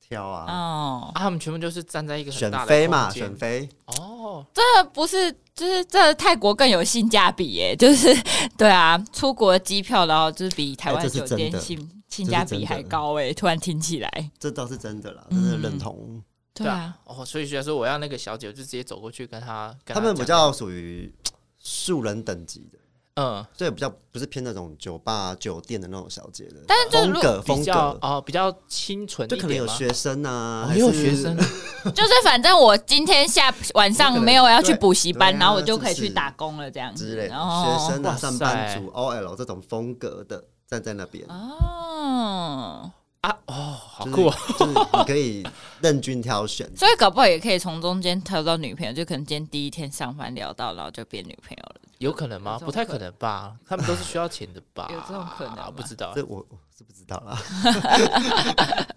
[0.00, 0.46] 挑啊！
[0.48, 3.68] 哦，他们全部就是站在一个选妃嘛，选妃。
[3.86, 4.62] 哦，这
[4.92, 8.16] 不是，就是这泰国更有性价比耶， 就是
[8.56, 16.22] 对啊，出国机票然后就是比台湾酒店性性价比还高哎，突然听起来，这倒是真的啦，真的认同。
[16.52, 19.74] 对啊，哦，所以虽然说我要那个小姐，我就直接走过去跟她。
[19.86, 21.12] 他们比较属于
[21.58, 22.78] 素人等级的，
[23.14, 26.56] 嗯，所以比较不是偏那种酒吧、酒店的那种小姐的。
[26.66, 31.36] 但是风格风格哦，比较清纯，就可能有学生啊，没有学生，
[31.94, 37.06] 就是反正我今天下晚上没有要去补习班，然后我就可以去打工了，这样子。
[37.06, 42.90] 之类的，学生啊，上班族 OL 这种风格的站在那边哦。
[43.20, 44.34] 啊哦，好酷哦！
[44.58, 45.46] 就是你可以
[45.82, 51.76] 任君挑选，所以搞不好也可以从中间挑到女朋友，就可能今天第一天上班聊到，然后就变女朋友了。
[51.98, 52.58] 有可能吗？
[52.58, 53.54] 不太可能吧？
[53.66, 54.88] 他们都是需要钱的吧？
[54.90, 55.70] 有这种可能？
[55.74, 57.36] 不知道，这我我是不知道啦。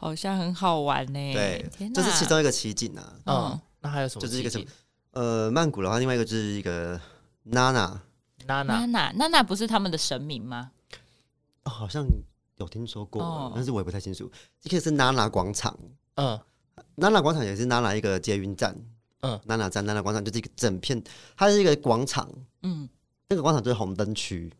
[0.00, 1.34] 好像很好玩呢。
[1.34, 3.12] 对，这是其中一个奇景啊。
[3.26, 4.22] 嗯，那还有什么？
[4.22, 4.64] 就是一个什么？
[5.10, 6.98] 呃，曼谷的话，另外一个就是一个
[7.42, 8.00] 娜娜，
[8.46, 10.70] 娜娜，娜娜，娜娜不是他们的神明吗？
[11.64, 12.02] 哦，好像。
[12.58, 14.30] 有听说过，但是我也不太清楚。
[14.60, 15.76] 这个是娜娜广场，
[16.16, 16.38] 嗯，
[16.96, 18.76] 娜娜广场也是娜娜一个捷运站，
[19.22, 21.02] 嗯，娜娜站、娜娜广场就是一个整片，
[21.36, 22.28] 它是一个广场，
[22.62, 22.88] 嗯，
[23.28, 24.52] 那个广场就是红灯区。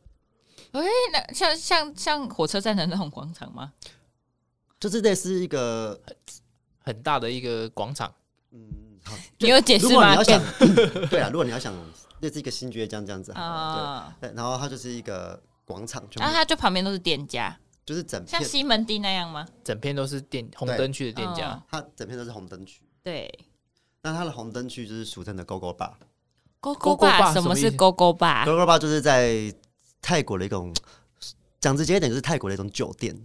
[0.72, 0.82] 哎，
[1.12, 3.72] 那像像像火车站的那种广场吗？
[4.78, 6.00] 就是类似一个
[6.78, 8.12] 很大的一个广场。
[8.52, 8.60] 嗯，
[9.02, 9.90] 好， 你有解释吗？
[9.90, 10.42] 如果你要想，
[11.10, 11.74] 对啊，如果你要想，
[12.20, 17.58] 这是一个新崛江这样子啊，对，然后它就是一个广场，然后它就旁边都是店家，
[17.88, 19.48] 就是整片像西门町那样吗？
[19.64, 22.82] 整片都是店红灯区的店家，它整片都是红灯区。
[23.02, 23.32] 对，
[24.02, 25.92] 那它的红灯区就是俗称的 Go Go Bar。
[26.60, 29.50] Go Go Bar 什么是 Go Go Bar？Go Go Bar 就是在
[30.02, 30.70] 泰国的一种，
[31.60, 33.18] 讲直接一点就是泰国的一种酒店。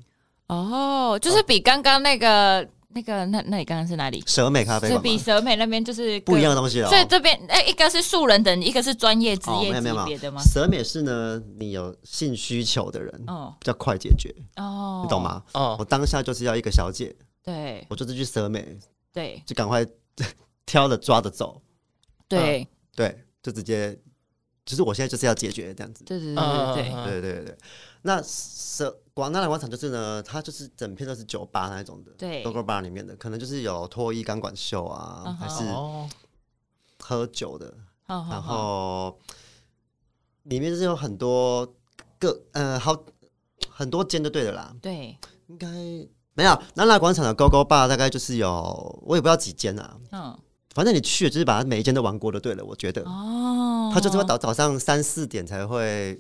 [0.48, 2.66] 哦，就是比刚刚那个。
[2.94, 4.24] 那个，那那你刚刚是哪里？
[4.28, 6.90] 蛇美咖啡馆，比蛇美那边就是不一样的东西了。
[6.90, 10.42] 所以这边，哎，一个是素人等，一个是专业职业级别的吗？
[10.42, 15.44] 蛇美是呢，你有性需求的人，哦，比较快解决，哦，你懂吗？
[15.54, 18.78] 哦，我当下就是要一个小姐，对，我就是去蛇美，
[19.12, 19.86] 对，就赶快
[20.66, 21.62] 挑着抓着走，
[22.28, 23.98] 对，对，就直接，
[24.66, 27.58] 其实我现在就是要解决这样子，对对对对对对对。
[28.06, 35.36] 那蛇广纳兰广场就是呢，它就是整片都是酒吧那种的，对 Bar 里面的，可能就是有脱衣钢管秀啊，uh huh.
[35.38, 35.64] 还是
[37.00, 37.74] 喝酒的
[38.08, 38.30] ，uh huh.
[38.30, 39.18] 然后
[40.44, 41.66] 里面就是有很多
[42.20, 42.94] 个呃好
[43.70, 45.68] 很多间就对的啦，对，应该
[46.34, 50.40] 没有纳兰广场的 Go Go Bar 大概就是有我也不知道几间啊，嗯，uh huh.
[50.76, 54.04] 反正你去了就是把它每一间都玩过就对了，我觉得哦，他、uh.
[54.04, 56.20] 就是会早早上三四点才会。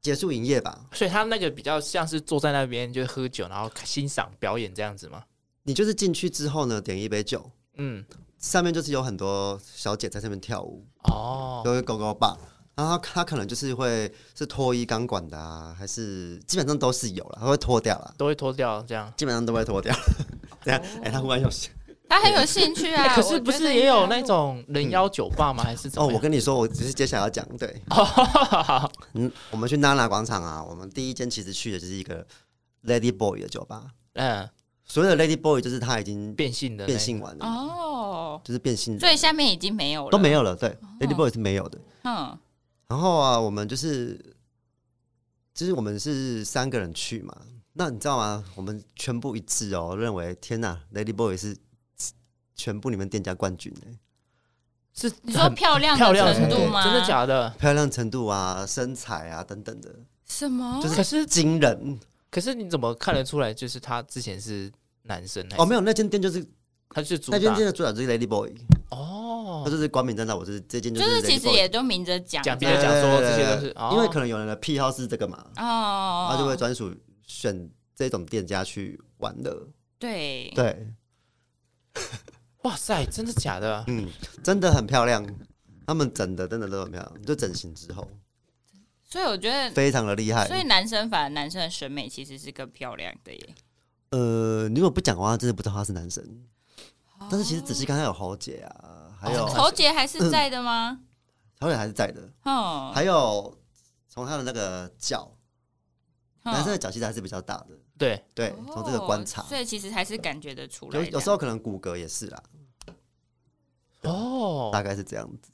[0.00, 5.24] 结束营业吧，所以他那个比较像是坐在那边就喝酒，然后欣赏表演这样子吗？
[5.64, 8.04] 你就是进去之后呢，点一杯酒，嗯，
[8.38, 12.38] 上面就是有很多小姐在上面跳舞哦，都会勾勾吧，
[12.74, 19.94] 然后他可能就是会是脱衣钢管的啊，还是基本上都是有了，他会脱掉了，都会脱掉这样，基本上都会脱掉，
[20.64, 21.48] 这样，哎，他忽然有。
[22.08, 23.14] 他很有兴趣啊！
[23.14, 25.62] 可是不是也有那种人妖酒吧吗？
[25.62, 26.08] 还是怎么？
[26.08, 27.82] 哦，我跟你说，我只是接下来要讲，对，
[29.12, 32.26] 嗯，我们去娜娜广场啊，我们第一间其实去的就是一个
[32.86, 33.84] Lady Boy 的酒吧。
[34.14, 34.48] 嗯，
[34.86, 40.56] 所谓的 Lady Boy 就是他已经变性的，变性完了哦，就是变性，所以下面已经没有了，都没有了。
[40.56, 41.78] 对，Lady Boy 是没有的。
[42.04, 42.38] 嗯，
[42.88, 44.18] 然后啊，我们就是，
[45.52, 47.36] 就是我们是三个人去嘛，
[47.74, 48.42] 那你知道吗？
[48.54, 51.54] 我们全部一致哦，认为天哪，Lady Boy 是。
[52.58, 53.96] 全部你们店家冠军呢？
[54.92, 56.82] 是你说漂亮漂亮程度吗？
[56.82, 57.48] 真的假的？
[57.50, 59.94] 漂亮程度啊，身材啊等等的。
[60.26, 60.80] 什么？
[60.82, 61.98] 就是可是惊人。
[62.30, 63.54] 可是你怎么看得出来？
[63.54, 64.70] 就是他之前是
[65.04, 65.46] 男生？
[65.56, 66.44] 哦，没有，那间店就是
[66.90, 68.52] 他是那间店的主打就是 Lady Boy。
[68.90, 76.92] 哦，他就是光明正大，我是这间就是其实也都明着讲，讲别人讲说这些都是，因为可能有人的癖好是这个嘛，哦，他就会专属
[77.24, 79.56] 选这种店家去玩的。
[79.98, 80.92] 对对。
[82.68, 83.82] 哇塞，真的假的？
[83.86, 84.06] 嗯，
[84.44, 85.26] 真的很漂亮。
[85.86, 88.06] 他们整的真的都很漂亮，就整形之后，
[89.02, 90.46] 所以我觉得非常的厉害。
[90.46, 93.54] 所以男生反而男生的审美其实是更漂亮的耶。
[94.10, 96.22] 呃，你如果不讲的话，真的不知道他是男生。
[97.18, 101.00] 哦、但是其实仔细看，他有喉结啊，还有喉结还是在的吗？
[101.58, 102.30] 喉结还是在的。
[102.44, 103.56] 哦，还有
[104.10, 105.32] 从他的那个脚，
[106.42, 107.68] 男生的脚其实还是比较大的。
[107.96, 111.00] 对对，从这个观察，所以其实还是感觉得出来。
[111.00, 112.42] 有有时候可能骨骼也是啦。
[114.08, 115.50] 哦，大概是这样子。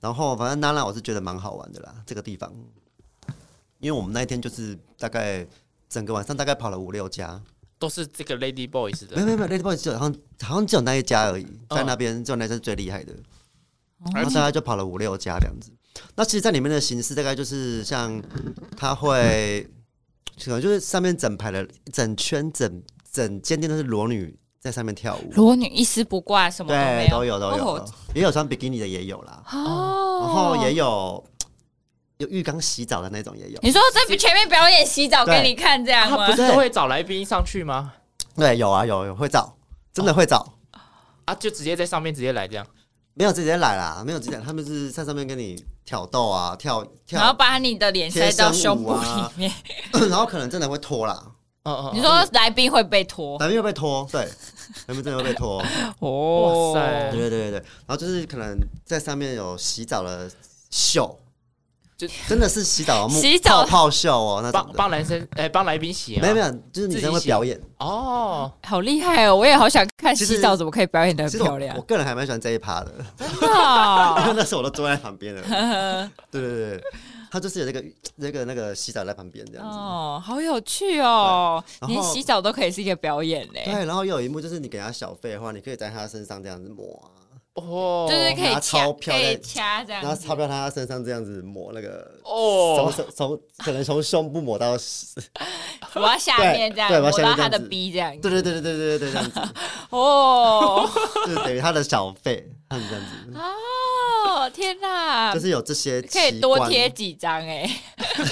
[0.00, 2.52] 然后反正娜娜我是觉得蛮好玩的啦，这个地方，
[3.78, 5.46] 因为我们那一天就是大概
[5.88, 7.40] 整个晚上大概跑了五六家，
[7.78, 9.16] 都是这个 Lady Boys 的。
[9.16, 13.14] 没有没有 Lady Boys 就好像好像只有那一家而已，在那边只有那家是最厉害的。
[14.12, 15.70] 然后大概就跑了五六家这样子。
[16.14, 18.22] 那其实，在里面的形式大概就是像
[18.76, 19.68] 他会。
[20.44, 31.24] 可能就是上面整排的整圈整整间店都是裸女在上面跳舞，裸女一丝不挂，什么都没有，都有都有，也有穿比基尼的也有啦，哦，然后也有
[32.18, 33.60] 有浴缸洗澡的那种也有。
[33.62, 36.26] 你说在前面表演洗澡给你看这样吗？
[36.26, 37.92] 他不是都会找来宾上去吗？
[38.34, 39.56] 对，有啊有有会找，
[39.92, 40.54] 真的会找。
[41.24, 42.66] 啊，就直接在上面直接来这样。
[43.14, 49.50] 没有直接来啦，没有直接，他们是在上面跟你挑逗啊，跳跳，然后把你的脸塞到胸部里面，
[50.10, 51.22] 然后可能真的会脱啦。
[51.62, 54.28] 嗯嗯，你说来宾会被脱，来宾会被脱，对，
[54.86, 55.62] 来宾真的会被拖。
[56.00, 60.30] 哦，哇塞，对对对然后就是可能在上面有洗澡的
[60.70, 61.18] 秀。
[61.98, 71.74] 就真的是洗澡洗澡泡泡秀哦，那帮帮男生哎，帮来宾洗，没有没有，就是女生会表演哦，好厉害哦，我也好想看洗澡怎么可以表演的漂亮。
[71.74, 75.42] 我个人还蛮喜欢这一趴的，真的，因为那时候我都坐在旁边了。
[76.30, 76.84] 对对对，
[77.30, 77.84] 他就是有那个
[78.16, 83.62] 那个那个洗澡在旁边这样子哦，好有趣哦，连洗澡都可以是一个表演嘞。
[83.64, 87.10] 对，然后又有一幕就是你给他小费的话，你可以在他身上这样子抹啊。
[87.54, 90.06] 哦，就是可以拿掐，可以钞票在掐这样子。
[90.06, 94.72] 然后钞票他身上这样子抹那个，哦从从可能从胸部抹到，
[95.96, 98.42] 抹到下面这样，对抹到他的鼻这样子逼这样。
[98.42, 99.40] 对对对对对对对，这样子，
[99.88, 100.86] 哦
[101.24, 103.32] 就是等于他的小费，他们这样子，
[104.36, 105.32] 哦，天哪！
[105.32, 107.66] 就是有这些可以多贴几张哎，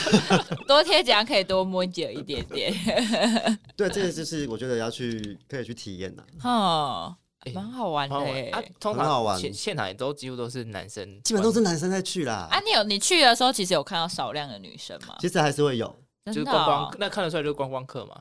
[0.68, 2.70] 多贴几张可以多摸久一点点。
[3.74, 12.48] 对，这个就是我觉得要去可以去体验的，哦，哎蛮好玩的欸啊，通很好玩常现现场也都几乎都是男生，基本都是男生在去啦。
[12.50, 12.60] 啊！
[12.60, 15.16] 你有你去的时候，其实有看到少量的女生吗？
[15.20, 15.86] 其实还是会有，
[16.26, 18.20] 就是观光那看得出来就是观光客嘛，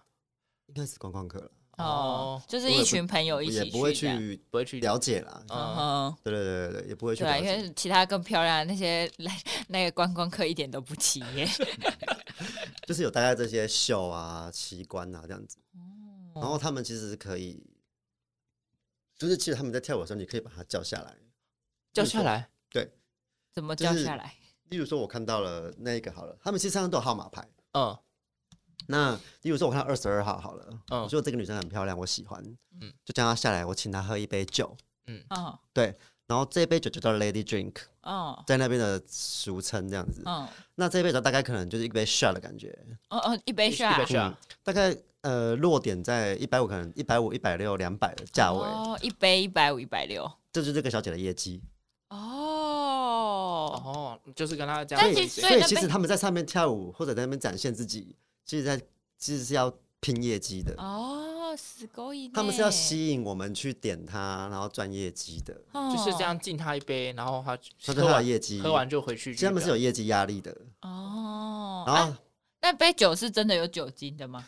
[0.67, 1.51] 应该是观光客了，
[1.83, 5.43] 哦，就是一群朋友一起也不会去不会去了解啦。
[5.49, 7.45] 嗯对对对对对，也不会去对啊，因。
[7.45, 11.47] 为其他更漂亮的那些来那个观光客一点都不起眼。
[12.87, 15.57] 就是有大概这些秀啊、奇观啊这样子，
[16.33, 17.63] 哦然后他们其实是可以，
[19.17, 21.15] 就是其实他们在跳舞的时候，你可以把他叫下来，
[21.93, 22.91] 叫下来，对
[23.53, 24.35] 怎么叫下来？
[24.69, 27.47] 例如说，我看到了那一个好了，他们其实身上都有号码牌。
[27.73, 27.97] 嗯
[28.87, 31.01] 那例如说，我看到二十二号好了，嗯。
[31.01, 32.43] 我觉得这个女生很漂亮，我喜欢，
[32.81, 32.91] 嗯。
[33.05, 34.75] 就叫她下来，我请她喝一杯酒，
[35.07, 35.23] 嗯。
[35.29, 35.57] 嗯。
[35.73, 35.95] 对，
[36.27, 40.21] 然后这杯酒就叫 Lady Drink，哦在那边的俗称这样子。
[40.25, 40.47] 嗯。
[40.75, 42.77] 那这杯酒大概可能就是一杯 shot 的感觉，
[43.09, 50.29] 哦哦，一杯一杯 shot，shot 大概呃落点在一百五，可能一百五、一百六、两百的价位，哦，一杯一百五、一百六。
[50.51, 51.61] 这就是这个小姐的业绩。
[52.09, 58.77] 哦，哦，就是跟他这但样子，其实所以所以其实他们在上面跳舞或者在那边展现自己，其实在
[59.17, 60.75] 其实是要拼业绩的。
[60.77, 65.53] 哦，死勾引，他们是要吸引我们去点他，然后赚业绩的。
[65.73, 69.33] 就是这样敬他一杯，然后他他喝完业绩，喝完就回去。
[69.33, 70.51] 其实他们是有业绩压力的。
[70.81, 71.83] 哦。
[71.87, 72.19] 然后啊
[72.61, 74.45] 那杯酒是真的有酒精的吗？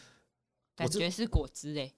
[0.76, 1.90] 感觉是果汁哎，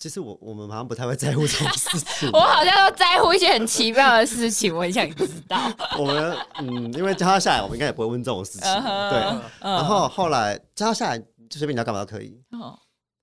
[0.00, 2.30] 其实我我们好像不太会在乎这种事情。
[2.32, 5.58] 我好像都在乎一些很奇妙的事情，我很想知道。
[5.98, 8.62] 我们嗯，因为叫他下来，我们应该也不会问这种事情。
[8.82, 9.20] 对，
[9.60, 12.40] 嗯然后后来叫他下来，就随便你要干嘛都可以。
[12.52, 12.78] 哦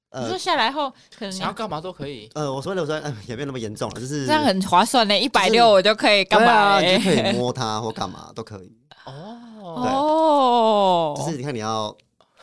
[0.09, 2.29] 你呃说下来后可能想要干嘛都可以。
[2.35, 8.71] 呃，我说的我说，嗯，也没有那么严重了，就是这样很划算呢，一百六我就可以干嘛你就可以摸它或干嘛都可以。
[9.05, 11.93] 哦哦，就是你看你要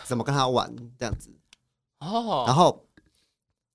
[0.03, 1.31] 怎么跟他玩这样子。
[2.01, 2.85] 哦，然后，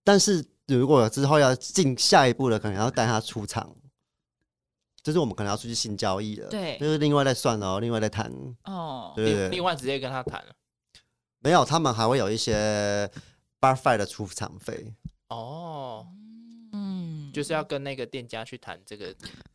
[0.09, 3.75] 但是如果之后要进下一步的，可能要带他出场，
[5.03, 6.79] 就是我们可能要出去性交易了，对。
[6.79, 10.51] 就是另外再算哦，另外再谈，哦，对另另外直接跟他谈了。
[11.41, 13.07] 没有，他们还会有一些
[13.61, 14.91] bar fight 的出场费，
[15.27, 16.07] 哦，
[16.73, 19.13] 嗯，就是要跟那个店家去谈这个。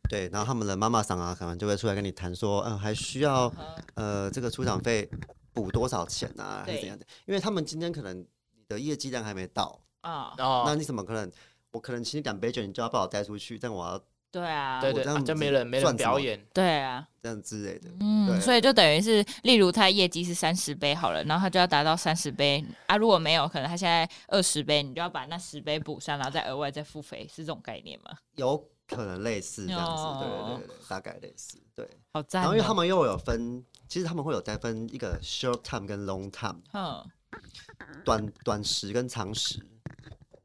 [0.09, 3.53] 对，然后他们的妈妈桑啊，可能就会出来跟你谈说，嗯，还需要
[3.95, 5.09] 呃这个出场费
[5.51, 7.05] 补多少钱啊，还是怎样的？
[7.25, 11.31] 因为他们今天可能你的业绩量还没到，啊，哦，那你怎么可能？
[11.71, 16.45] 我可能请你两杯酒，你就要把我带出去，但我要对啊，对对，啊我这样子就没人没人赚什么表演。
[16.53, 17.89] 对啊，这样之类的。
[17.99, 28.11] 嗯，对所以就等于是，例如他业绩是三十杯好了，然后他就要达到三十杯啊，如果没有，可能他现在二十杯，你就要把那十杯补上，然后再额外再付费，是这种概念吗？
[28.35, 31.85] 有可能类似这样子，哦对对对对，大概类似，对。
[32.13, 32.43] 好赞、哦！
[32.43, 37.05] 然后因为他们又有分，其实他们会有再分一个 short time 跟 long time，嗯，
[38.05, 39.59] 短短时跟长时，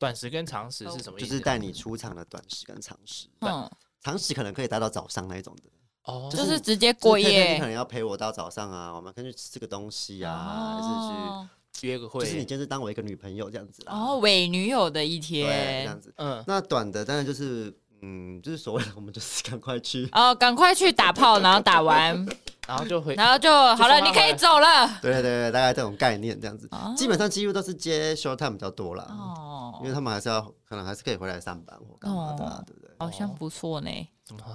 [0.01, 1.29] 短时跟长时是什么意思？
[1.29, 3.29] 就是带你出场的短时跟长时。
[3.41, 5.65] 嗯，长时可能可以待到早上那一种的，
[6.05, 13.93] 哦，就是直接过就是佩佩你可能要陪我到早上啊，我们可以去吃个东西啊，还是去约个会，就是你就是当我一个女朋友这样子啦。
[13.93, 16.15] 哦，伪女友的一天，这天样子。
[16.17, 17.71] 嗯，那短的当然就是，
[18.03, 20.09] 嗯，就是所谓的我们就是赶快去。
[20.13, 22.15] 哦，赶快去打炮，然后打完，
[22.67, 24.99] 然后就回，然后就好了，你可以走了。
[25.03, 29.07] 对对对，大概这种概念这样子，哦基本上几乎都是接 short time 比较多啦。
[29.11, 32.91] 哦因，为他们还是要，可能还是可以回来上班或干嘛的、啊，哦对不对？
[32.99, 33.91] 好像不错呢。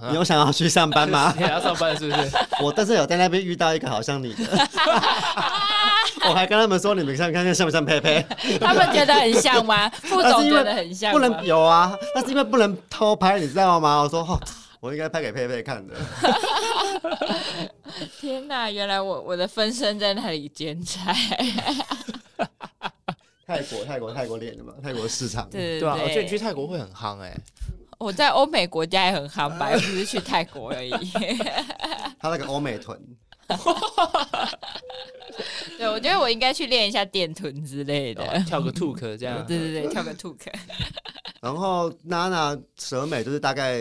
[0.10, 1.44] 你有想要去上班吗 你？
[1.44, 2.32] 还要上班是不是？
[2.62, 4.44] 我但是有在那边遇到一个好像你的，
[6.30, 8.26] 我还跟他们说，你们看看看像不像佩佩？
[8.60, 9.90] 他们觉得很像吗？
[10.04, 14.02] 副总觉得很像，不能有啊，那是因为不能偷拍，你知道吗？
[14.02, 14.40] 我说哦，
[14.80, 15.94] 我应该拍给佩佩看的。
[18.20, 21.16] 天哪，原来我我的分身在那里剪彩。
[23.48, 25.48] 泰国，泰国，泰国练的嘛，泰国市场。
[25.52, 27.36] 对对啊，我觉得你去泰国会很夯哎。
[27.98, 30.92] 我在欧美国家也很航白，我只是去泰国而已。
[32.20, 33.00] 他那个欧美臀，
[35.78, 38.24] 对，我觉得我应该去练一下电臀之类的。
[38.24, 39.44] 哦跳个兔壳这样。
[39.48, 40.52] 对对对，跳个兔壳。
[41.42, 43.80] 然后娜娜蛇美就是大概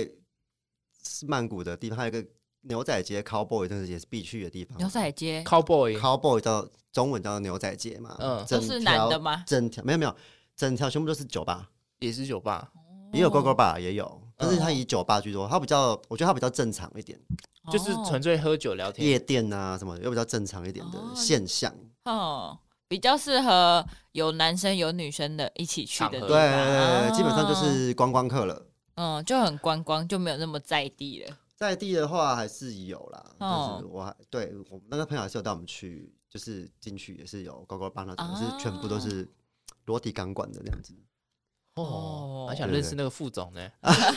[1.02, 2.24] 是曼谷的地方，还有一个
[2.62, 4.76] 牛仔街 Cowboy，真的也是必去的地方。
[4.78, 10.14] 牛仔街 Cowboy，Cowboy 叫中文叫牛仔街嘛，嗯整都是男的吗整条没有没有，
[10.56, 11.70] 整条全部都是酒吧，
[12.00, 12.70] 也是酒吧。
[13.14, 17.18] 也有 Go Go Bar 也有，但是它以酒吧居多，它比较，我觉得它比较正常一点，
[17.70, 21.72] 就是纯粹喝酒聊天，夜店啊什么又比较正常一点的现象。
[22.04, 22.58] 哦，
[22.88, 28.66] 比较适合有男生有女生的一起去的地方，对，基本上就是观光客了。
[28.96, 31.36] 嗯，就很观光，就没有那么在地了。
[31.56, 39.26] 在地的话还是有啦，但是我还对我们那个朋友还是有带我们去，就是进去也是有高高班那种，是全部都是
[39.86, 40.92] 裸体钢管的那样子。
[41.76, 43.60] 哦，还想认识那个副总呢？
[43.80, 44.16] 啊呵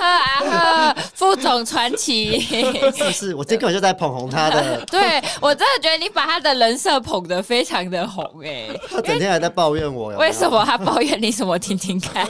[0.00, 3.34] 啊呵，副总传奇，是不是？
[3.34, 4.82] 我今天根本就在捧红他的。
[4.90, 8.68] 对，我真的觉得你把他的人设捧得非常的红哎。
[8.90, 11.58] 他整天还在抱怨我，为什么他抱怨你什么？
[11.58, 12.26] 听听看。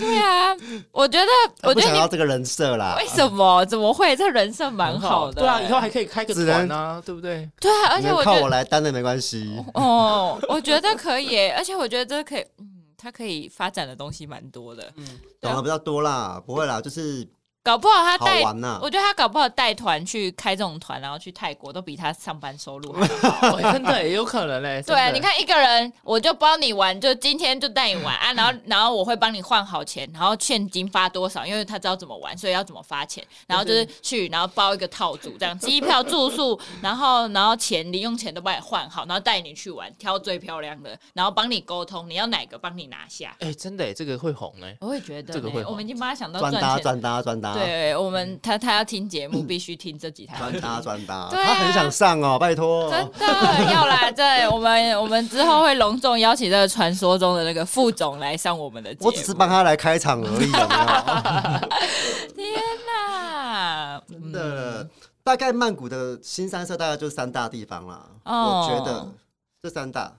[0.00, 0.56] 对啊，
[0.92, 1.26] 我觉得，
[1.68, 2.96] 我觉得你要这个人设啦。
[2.98, 3.64] 为什么？
[3.66, 4.16] 怎么会？
[4.16, 5.40] 这人设蛮好的。
[5.42, 7.48] 对啊，以后还可以开个团啊，对不对？
[7.60, 9.62] 对啊，而且我靠我来担的没关系。
[9.74, 14.90] 哦，我觉得可以，而且我觉得这可以，嗯，它可以发展的东西蛮多的。
[14.96, 15.06] 嗯，
[15.40, 17.26] 懂得比较多啦，不会啦，就是。
[17.62, 22.96] 搞不好他带，啊、我觉得他搞不好带团去开这种团，然后去泰国都比他上班收入
[23.72, 24.82] 真的也有可能嘞。
[24.86, 43.36] 对，你看一个人，我就帮你玩，就今天就带你玩啊， 然后然后我会帮你换好钱，然后现金发多少，因为他知道怎么玩，所以要怎么发钱，然后就是去，然后包一个套组，这样机票、住宿， 然后然后钱零用钱都帮你换好，然后带你去玩，挑最漂亮的，然后帮你沟通，你要哪个帮你拿下。
[43.40, 44.78] 哎、欸，真的，这个会红嘞。
[44.80, 47.49] 我会觉得这个会红，我们已经帮他想到赚搭赚搭赚搭。
[47.54, 50.38] 对，我们他他要听节目，必须听这几台。
[50.38, 52.90] 转达转达，他很想上哦，拜托。
[52.90, 59.06] 真的要来，对，我们 我们之后会隆重邀请这个传说中的那个副总来上我们的节目。
[59.06, 60.90] 我只是帮他来开场而已，有没有？
[62.36, 64.88] 天哪，真的，
[65.22, 68.06] 大概曼谷的新三色大概就是三大地方啦。
[68.24, 69.06] 我觉得
[69.62, 70.12] 这三大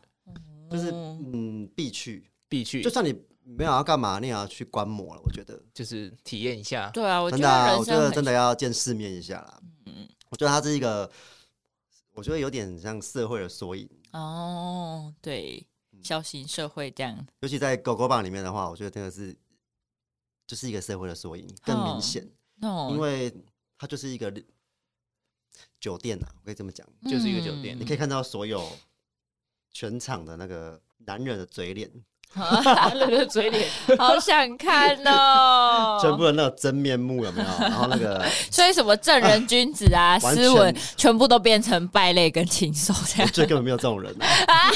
[0.70, 3.16] 就是嗯必去必去，就算你。
[3.58, 5.22] 没有要干嘛，你也要去观摩了。
[5.24, 6.90] 我觉得就是体验一下。
[6.92, 9.62] 对啊，我觉得真的、啊，我觉得真的要见世面一下啦。
[9.86, 11.10] 嗯，我觉得它是一个，
[12.14, 13.90] 我觉得有点像社会的缩影。
[14.14, 15.66] 哦，对，
[16.02, 17.26] 小型社会这样。
[17.42, 19.36] 尤其在狗狗棒里面的话，我觉得真的是
[20.48, 22.28] 就是一个社会的缩影，更明显。
[22.62, 23.34] 哦，因为
[23.78, 24.32] 它就是一个
[25.80, 27.78] 酒店呐、啊，我可以这么讲，就是一个酒店。
[27.80, 28.66] 你可以看到所有
[29.72, 31.92] 全场的那个男人的嘴脸。
[32.34, 33.68] 那个嘴脸，
[33.98, 36.00] 好想看哦！
[36.02, 37.48] 全部的那个真面目有没有？
[37.60, 43.32] 然后那个， 所以什么正人君子啊，斯文，全部都变成败类跟禽兽这样。
[43.34, 44.72] 这根本没有这种人啊，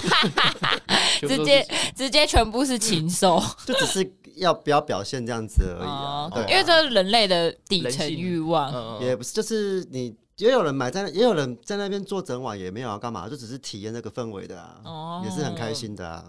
[1.22, 6.30] 直接直接全部是禽兽，就只是要不要表现这样子而已啊。
[6.34, 16.26] 对，因为这是人类的底层欲望，也不是，就是你也有人买在，也有人在那边做整晚，也没有要干嘛，就只是体验那个氛围的啊，也是很开心的啊。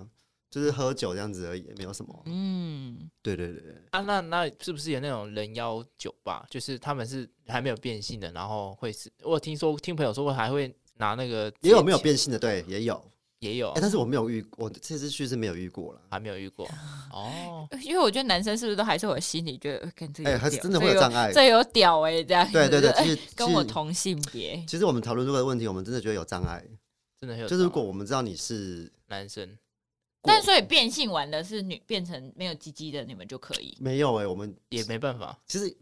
[0.57, 2.23] 就是喝酒这样子而已，没有什么。
[2.25, 3.75] 嗯，对对对对。
[3.91, 6.47] 啊，那那是不是有那种人妖酒吧？
[6.49, 13.05] 就是他们是还没有变性的，然后会是，我听说听朋友说过还会拿那个，也有没有变性的，对，也有
[13.41, 13.69] 也有。
[13.73, 16.67] 哎，但是我没有遇，我这次去是没有遇过了，还没有遇过。
[17.13, 22.51] 哦，因为我觉得男生是不是都还是我心里觉得跟这个，哎，还是真的会有障碍，这有屌哎，这样。
[22.51, 24.65] 对对对，其实 跟我同性别。
[24.67, 26.65] 其实我们讨论这个问题，我们真的觉得有障碍，
[27.21, 27.47] 真的有。
[27.47, 29.55] 就是如果我们知道你是男生。
[30.27, 33.77] 但所以变性完的是女变成没有鸡鸡的，你们就可以？
[33.81, 35.39] 没有哎、欸，我们也没办法。
[35.47, 35.77] 其实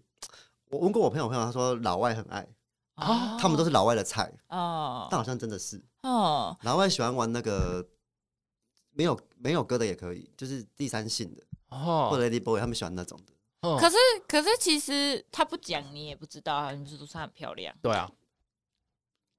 [0.70, 2.46] 我问过我朋友，朋友他说老外很爱
[2.94, 5.08] 啊，他们都是老外的菜哦。
[5.10, 7.86] 但好像真的是哦，老外喜欢玩那个
[8.90, 13.32] 没有没有哥的也可以，就是第三性的哦，或者 Lady Boy 他们喜欢那种的。
[13.78, 13.96] 可是
[14.28, 17.74] 可是其实他不讲你也不知道啊，你不是都是很漂亮？
[17.80, 18.10] 对啊。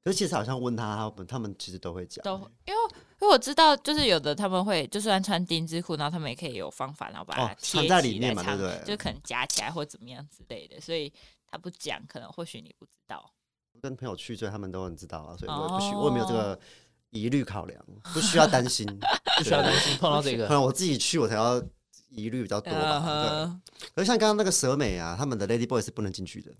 [0.03, 2.79] 可是其实好像问他，他们他们其实都会讲，都因为
[3.25, 8.83] 因为我知道，就是有的他们会就算穿丁字裤，然后他们也可以有方法，然后把它贴在里面嘛，对不对？
[8.85, 11.11] 就可能夹起来或怎么样之类的，所以
[11.49, 13.33] 他不讲，可能或许你不知道。
[13.81, 16.59] 跟朋友去，所以他们都很知道啊，所以我也不需，我也没有这个
[17.09, 18.85] 疑虑考量，不需要担心，
[19.37, 20.47] 不需要担心碰到这个。
[20.47, 21.59] 可能我自己去，我才要
[22.11, 22.99] 疑虑比较多吧。
[23.79, 23.87] 对。
[23.95, 26.51] 可是像刚刚那个蛇美啊，他们的 Lady Boy 是不能进去的。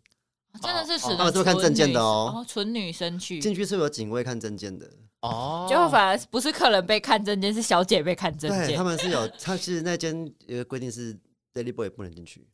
[0.63, 4.89] 真的是，他们是会看证件的哦，纯女生去进去是有警卫看证件的
[5.29, 8.67] 哦，就反而不是客人被看证件，是小姐被看证件。
[8.67, 10.15] 对，他们是有， 他其实那间
[10.47, 11.17] 有个规定是
[11.53, 12.47] Lady Boy 不能进去，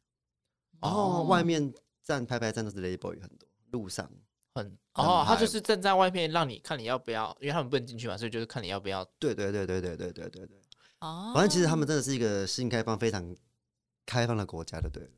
[0.79, 4.09] 然后外面站拍拍站都是 Lady Boy 很多，路上
[4.55, 9.03] 很哦，他就是站在外面让你看你要不要，因为他们不能进去嘛，所以就是看你要不要。
[9.19, 10.57] 对对对对对对对对对，
[10.99, 13.35] 哦，反正其实他们真的是一个性开放非常
[14.05, 15.09] 开放的国家的，对。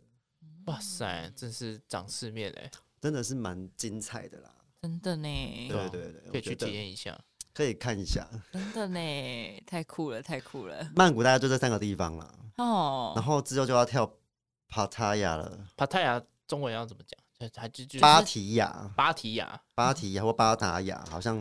[0.68, 2.72] 哇塞，真是长世面哎！
[3.02, 5.28] 真的是蛮精彩的啦，真的呢。
[5.68, 7.20] 对对对，可以去体验一下。
[7.54, 8.28] 可以看一下。
[8.52, 10.90] 真的呢，太酷了，太酷了。
[10.96, 12.34] 曼谷大概就这三个地方了。
[12.58, 14.12] 哦，然后之后就要跳
[14.68, 15.60] 帕塔亚了。
[15.78, 17.20] 帕塔亚中文要怎么讲？
[17.58, 21.36] 还就就芭提雅、芭提雅、芭提雅或巴达雅，好像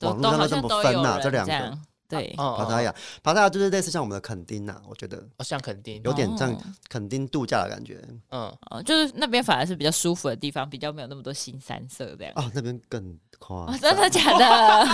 [0.00, 1.20] 网络都上怎么分呐？
[1.22, 1.78] 这两个
[2.08, 6.56] 对，帕塔亚，帕塔亚就是类似像我们的垦丁呐，我觉得哦，像垦丁，有点像
[6.88, 8.02] 垦丁度假的感觉。
[8.30, 12.32] 嗯，哦，就是那边反而是比较舒服的地方，比较没有那么多新三色这样。
[12.36, 14.86] 哦，那边更夸，真的假的？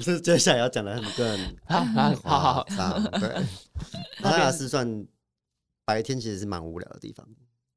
[0.02, 1.84] 是接下来要讲的很更好
[2.24, 3.28] 好好好，对，
[4.20, 5.06] 帕塔亚是算
[5.84, 7.26] 白天其实是蛮无聊的地方。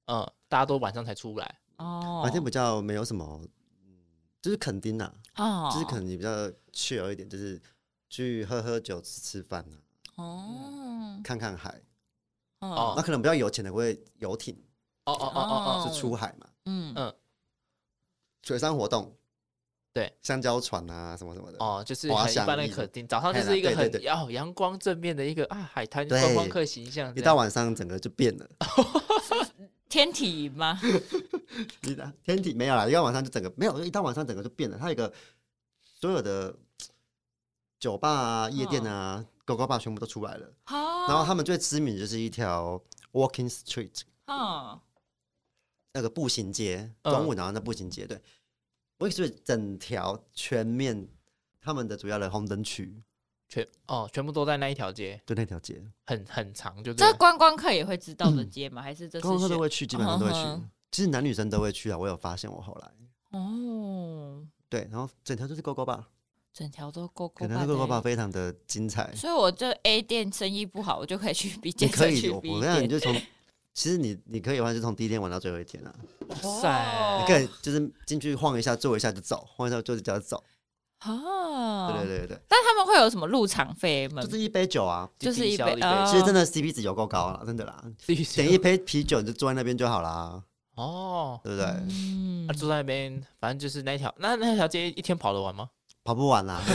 [0.07, 2.21] 嗯，大家都晚上才出来哦。
[2.23, 3.39] 白天比较没有什么，
[4.41, 6.29] 就是垦丁呐，哦，就是可能你比较
[6.73, 7.61] chill 一点，就是
[8.09, 9.77] 去喝喝酒、吃吃饭呐，
[10.15, 11.81] 哦，看看海，
[12.59, 14.55] 哦，那可能比较有钱的会游艇，
[15.05, 16.93] 哦哦哦哦哦，是出海嘛，嗯。
[16.95, 17.13] 嗯，
[18.43, 19.15] 水上活动，
[19.93, 28.49] 对，香蕉船啊什么什么的，哦，就是很一般的垦丁，早上就是一个很要阳光正面的一个啊海滩观光客形象，一到晚上整个就变了。
[29.91, 30.79] 天体吗？
[31.83, 34.77] 你的天体没有啦，一到晚上就整个没有，一到晚上整个就变了。
[34.79, 35.13] 它有一个
[35.99, 36.55] 所有的
[37.77, 40.49] 酒吧啊、夜店啊、狗狗吧全部都出来了。
[41.07, 42.81] 然后他们最知名的就是一条
[43.11, 44.01] Walking Street，
[45.93, 48.17] 那个步行街，中午然后那步行街，对
[48.97, 51.05] ，Walking Street 整条全面
[51.59, 53.03] 他们的主要的红灯区。
[53.51, 58.81] 全哦，全部都在那一条街，就，那条街很很长，就这观光客也会知道的街吗？
[58.81, 60.61] 还是这观光客都会去，基本上都会去。
[60.89, 66.07] 其实男女生都会去啊，我有发现，我后来哦，对，然后整条就是勾勾吧，
[66.53, 69.13] 整条都勾勾，整条勾勾吧非常的精彩。
[69.13, 71.91] 所以我这 A 店生意不好，我就可以去 B 店。
[71.91, 73.13] 你可以，我跟你讲，你就从
[73.73, 75.93] 其实你你可以的话，就从第一天玩到最后一天啊。
[76.29, 80.41] 哇塞，你可以就是进去晃一下，坐一下就走，晃一下坐一下就走。
[81.05, 84.21] 哦，对对对对，但他们会有什么入场费吗？
[84.21, 85.75] 就是一杯酒啊，就是一杯。
[86.07, 87.83] 其实真的 CP 值有够高了，真的啦。
[88.35, 90.43] 点一杯啤酒你就坐在那边就好啦。
[90.75, 91.65] 哦，对不对？
[91.89, 95.69] 嗯，坐在那边，反正就是那条，那那条街一天跑得完吗？
[96.11, 96.61] 跑不完啦。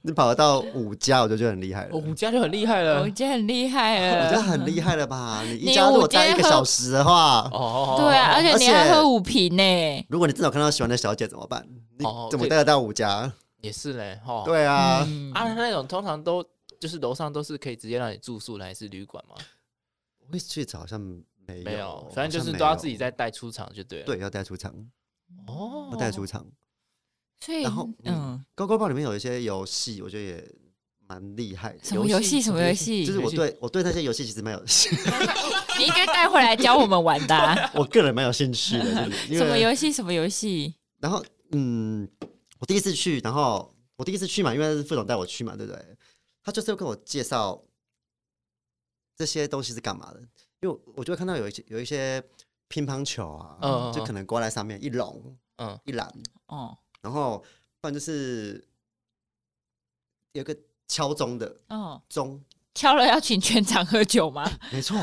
[0.00, 1.94] 你跑得到五家，我就觉得很厉害了。
[1.94, 5.42] 五家就很厉害了，五家很厉害了，五家很厉害了吧？
[5.44, 10.06] 你一家如果待一个小时的话，哦，对啊，而且你要喝五瓶呢。
[10.08, 11.62] 如果你真的看到喜欢的小姐怎么办？
[11.98, 13.30] 你怎么带得到五家？
[13.60, 14.42] 也是嘞，哈。
[14.46, 16.42] 对啊，啊，那种通常都
[16.80, 19.34] 就是楼上都是可以直接让你住宿的，还是旅馆吗？
[20.32, 24.06] 我去找好像没有，没有，反正就是都要自己再带出场就对了。
[24.06, 24.72] 对，要带出场。
[25.46, 26.46] 哦，不带出场。
[27.40, 30.54] 所以，然后，嗯，高高报里面有一些游戏，我觉得也
[31.06, 31.78] 蛮厉害的。
[31.82, 32.40] 什么游戏？
[32.40, 33.04] 什么游戏？
[33.06, 35.04] 就是我对我对那些游戏其实蛮有兴趣。
[35.78, 37.36] 你应该带回来教我们玩的。
[37.74, 39.10] 我个人蛮有兴趣的。
[39.28, 39.90] 什么游戏？
[39.90, 40.74] 什么游戏？
[40.98, 42.06] 然后，嗯，
[42.58, 45.82] 我第一次去，然后我第一次去嘛，因为是副总带我去嘛，对不对？
[46.42, 47.62] 他就是要跟我介绍
[49.16, 50.20] 这些东西是干嘛的，
[50.60, 52.22] 因为我就会看到有一些有一些
[52.70, 56.08] 乒乓球啊，嗯，就可能挂在上面一笼，嗯，一篮，
[56.46, 56.78] 哦。
[57.02, 57.38] 然后，
[57.80, 58.64] 不然就是
[60.32, 60.56] 有个
[60.86, 62.40] 敲钟的，哦，钟
[62.74, 64.48] 敲了要请全场喝酒吗？
[64.70, 64.96] 没错，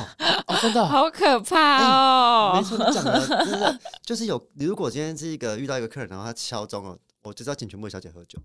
[0.48, 2.54] 哦，真的 好可怕哦！
[2.56, 4.50] 没错，你讲的真的就是有。
[4.56, 8.40] 如果今天是一个遇到一个客人，然后他敲钟了，我就是要请全部的小姐喝酒。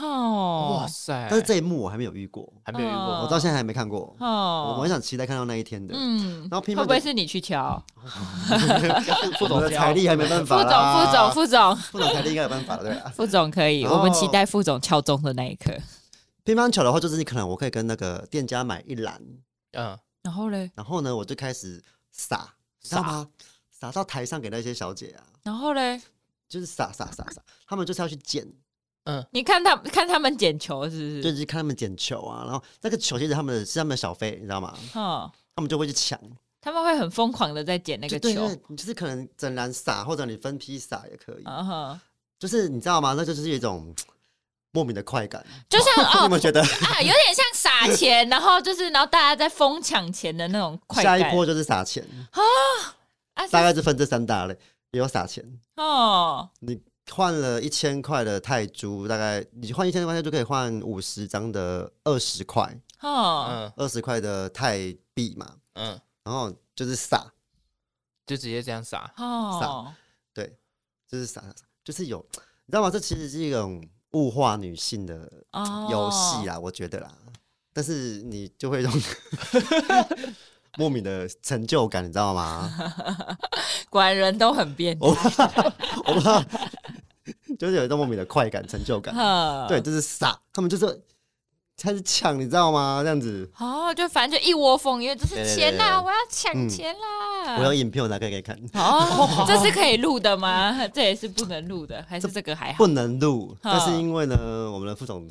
[0.00, 1.26] 哦，哇塞！
[1.28, 4.16] 但是这一幕我还没有遇过，还没有遇过，我到现在还没看过。
[4.20, 5.92] 哦，我很想期待看到那一天的。
[5.96, 7.82] 嗯，然后会不会是你去敲？
[9.38, 10.62] 副总的财力还没办法。
[10.62, 13.12] 副总，副总，副总，副总财力应该有办法的，对吧。
[13.14, 15.76] 副总可以，我们期待副总敲钟的那一刻。
[16.44, 19.20] 乒乓球的话，就是你可能我可以跟那个店家买一篮，
[19.72, 23.28] 嗯，然后嘞，然后呢，我就开始撒，知道吗？
[23.70, 25.22] 撒到台上给那些小姐啊。
[25.42, 26.00] 然后嘞，
[26.48, 28.46] 就是撒撒撒撒，他们就是要去捡。
[29.04, 31.22] 嗯，你看他看他们捡球是不是？
[31.22, 34.76] 就是看他们捡球啊，然后那个球其实他们的是他们的小费，你知道吗？
[34.94, 36.18] 哦，他们就会去抢，
[36.60, 38.32] 他们会很疯狂的在捡那个球。
[38.32, 41.42] 对，你就是可能整篮撒，或者你分批撒也可以。
[41.44, 42.00] 啊哈，
[42.38, 43.14] 就是你知道吗？
[43.16, 43.92] 那就是一种
[44.70, 51.18] 莫名的快感，就像 哦，你们觉得啊，有点像撒钱， 然后就是然后大家在疯抢钱的那种快感。
[51.18, 52.06] 下一波就是撒钱
[53.34, 54.56] 啊，大概是分这三大类，
[54.92, 55.44] 也有撒钱
[55.74, 56.80] 哦，你。
[57.14, 64.78] 换了一千块的泰铢，大概你换一千块泰铢就可以换五十张的二十块，嗯，二十块的泰
[65.12, 67.32] 币嘛，嗯，然后就是撒，
[68.26, 69.94] 就直接这样撒，撒，
[70.32, 70.56] 对，
[71.06, 71.42] 就是撒，
[71.84, 72.24] 就是有，
[72.66, 72.90] 你知道吗？
[72.90, 75.30] 这其实是一种物化女性的
[75.90, 77.14] 游戏啦，我觉得啦，
[77.72, 78.92] 但是你就会用，
[80.78, 82.72] 莫名的成就感，你知道吗？
[83.90, 85.44] 果然人都很变态，我怕，
[86.06, 86.44] 我怕，
[87.62, 89.14] 就是有一种莫名的快感、成就感。
[89.14, 91.00] 呵对，就是傻，他们就是
[91.80, 93.02] 开始抢，你知道吗？
[93.04, 97.58] 这样子，哦，就反正就一窝蜂，因为这是钱呐，我要抢钱啦。
[97.60, 98.58] 我有影片，我拿给你看。
[98.74, 100.76] 哦， 这是可以录的吗？
[100.88, 102.78] 这也是不能录的，还是这个还好？
[102.78, 104.36] 不能录，呵但是因为呢，
[104.72, 105.24] 我们的副总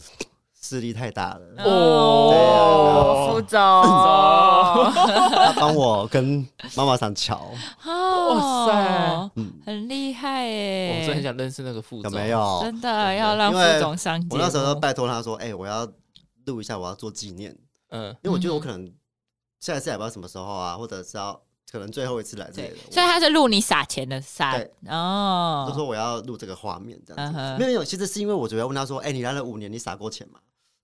[0.64, 3.59] 势力太大了，哦，副总，
[5.34, 7.51] 他帮我跟妈妈桑乔，
[7.86, 10.91] 哇塞，嗯，很厉害耶！
[10.93, 12.59] 我真的很想认识那个副总，有没有？
[12.62, 14.36] 真的要让副总上节目。
[14.36, 15.88] 我那时候都拜托他说：“哎，我要
[16.45, 17.57] 录一下，我要做纪念。”
[17.89, 18.89] 嗯，因为我觉得我可能
[19.59, 21.41] 下一次也不知道什么时候啊，或者是要
[21.72, 24.72] 可能最后一次来这里的，所以他是录你撒钱的撒对。
[24.88, 30.39] 哦，就说我要录这个画面这样没有没有，其实是因为我主要问他说：“哎，你来了五年，你撒过钱吗？”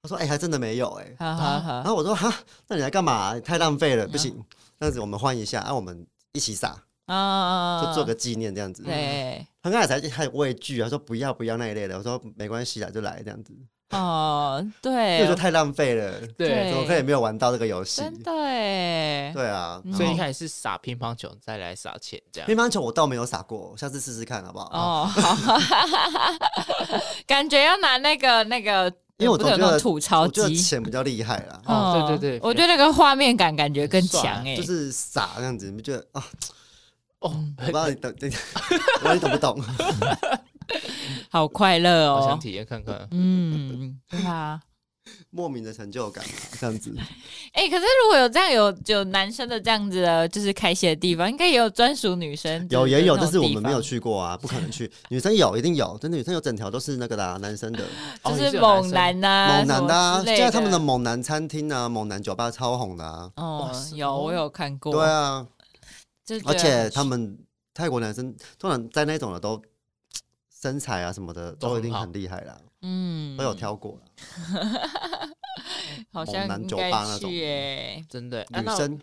[0.08, 2.34] 他说：“哎，还真的没有哎。”好好好然后我说：“哈，
[2.68, 3.38] 那你来干嘛？
[3.42, 4.34] 太浪费了，不行。
[4.80, 6.76] 这样子我们换一下，啊，我们一起撒，
[7.08, 11.98] 哦，就做个纪念这样子。”对，他刚才才还畏惧啊，说不要不要那一类的。
[11.98, 13.54] 我说没关系啊，就来这样子。
[13.92, 18.02] 哦，因 对，为说太浪费了，对怎么可以没有玩到这个游戏？
[18.02, 22.48] 真的哎，对啊，嗯所以一开始是撒乒乓球，再来撒钱这样。
[22.48, 24.70] 乒乓球我倒没有撒过，下次试试看好不好？
[24.74, 25.58] 哦，好，
[27.26, 36.24] 感觉要拿那个那个，因为我总觉得吐槽我觉得机，钱比较厉害啦，哦对对对我觉得那个画面感感觉更强哎，就是傻这样子，你们觉得啊？
[37.22, 39.64] 哦，我不知道 你懂，我不知道你懂不懂？
[41.30, 43.08] 好快乐我想哦，体验看看。
[43.12, 44.60] 嗯，对啊。
[45.30, 46.94] 莫名的成就感嘛， 这样子。
[47.54, 52.66] 哎、可是如果有这样有有男生的这样子的，就是开心的地方，应该也有专属女生。
[52.72, 54.92] 有也有，但是我们没有，去过啊，不可能去。
[55.10, 57.84] 女生有，一定有，真的女生有整条都是那个啦，男生的
[58.24, 63.32] 就是猛男呐、啊，猛男的啊，现在他们的猛男餐厅啊，猛男酒吧超红的啊。
[63.36, 65.46] 哦有哦我有看过，对啊，
[66.26, 67.38] 就而且他们
[67.74, 69.62] 泰国男生通常在那种的都
[70.62, 75.30] 身材啊什么的都一定很厉害啦，嗯都有挑过啦。
[76.12, 78.06] 好像男酒应该吧那种去耶。
[78.10, 79.00] 真的、女生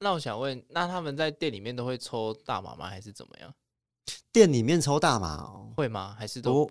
[0.00, 2.86] 那我想问，那他们在店里面都会抽大麻吗？
[2.88, 3.52] 还是怎么样？
[4.30, 6.14] 店里面抽大麻哦，会吗？
[6.18, 6.70] 还是都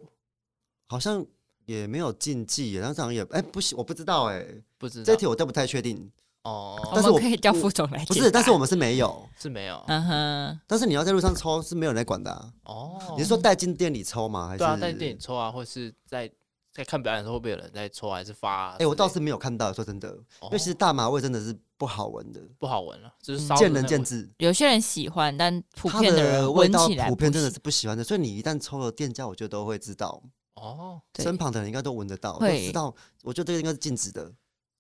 [0.88, 1.26] 好像
[1.66, 4.46] 也没有禁忌耶，但是好像也哎不行，我不知道哎，
[4.78, 5.06] 不知道？
[5.06, 6.12] 这题我都不太确定。
[6.46, 9.84] 哦，但是我可以叫副总来不是，但是我们是没有，是没有。
[9.88, 12.54] 嗯哼，但是你要在路上抽是没有人在管的啊。
[12.66, 14.48] 哦，你是说带进店里抽吗？
[14.48, 16.32] 还是对啊，在店里抽啊，或是在
[16.72, 18.76] 在看表演的时候，会不会有人在抽，还是发、啊？
[18.78, 20.10] 哎、我倒是没有看到，说真的，
[20.44, 23.88] 因为其实大麻味真的是不好闻的，不好闻了，就是见仁。
[23.88, 24.30] 见智。
[24.38, 30.22] 有些人喜欢，但普遍的人闻起来普遍真的是不喜欢的，所以你一旦抽了店家，我觉得都会知道，
[30.54, 32.94] 哦，身旁的人应该都闻得到，都知道。
[33.24, 34.32] 我觉得这个应该是禁止的，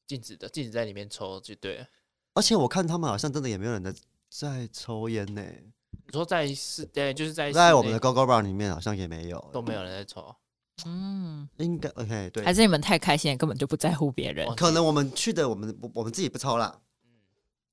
[0.07, 1.87] 禁止的，禁止在里面抽就对了。
[2.33, 3.93] 而且我看他们好像真的也没有人在
[4.29, 5.41] 在抽烟呢，
[6.05, 10.35] 你说在室，对，就是在在我们的 Go Go Bar 里面好像也没有，都没有人在抽。
[10.85, 12.43] 嗯，应该 OK 对。
[12.43, 14.45] 还，是你们太开心了，根本就不在乎别人。
[14.55, 16.81] 可能我们去的我们我我们自己不抽啦，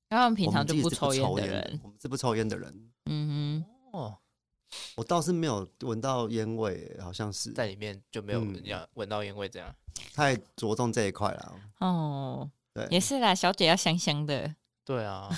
[0.09, 2.89] 他们平常就我们自己是抽烟的人，我们是不抽烟的人。
[3.05, 3.99] 嗯哼。
[3.99, 4.17] 哦，
[4.95, 9.73] 我倒是没有闻到烟味，好像是在里面就没有嗯人家闻到烟味这样。
[10.13, 11.55] 太着重这一块了。
[11.79, 14.53] 哦，对，也是啦，小姐要香香的，
[14.83, 15.29] 对啊，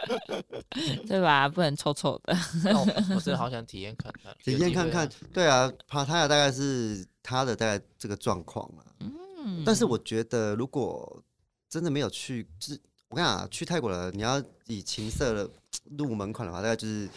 [1.06, 1.48] 对吧？
[1.48, 2.34] 不能臭臭的。
[2.64, 2.84] 那我
[3.14, 5.08] 我真的好想体验看看，体验看看。
[5.32, 8.84] 对啊，帕塔亚大概是他的大概这个状况了。
[9.00, 11.22] 嗯，但是我觉得，如果
[11.68, 15.50] 真的没有去，就是我跟你讲啊，去泰国了，你要以情色的
[15.98, 17.08] 入门款的话，大概就是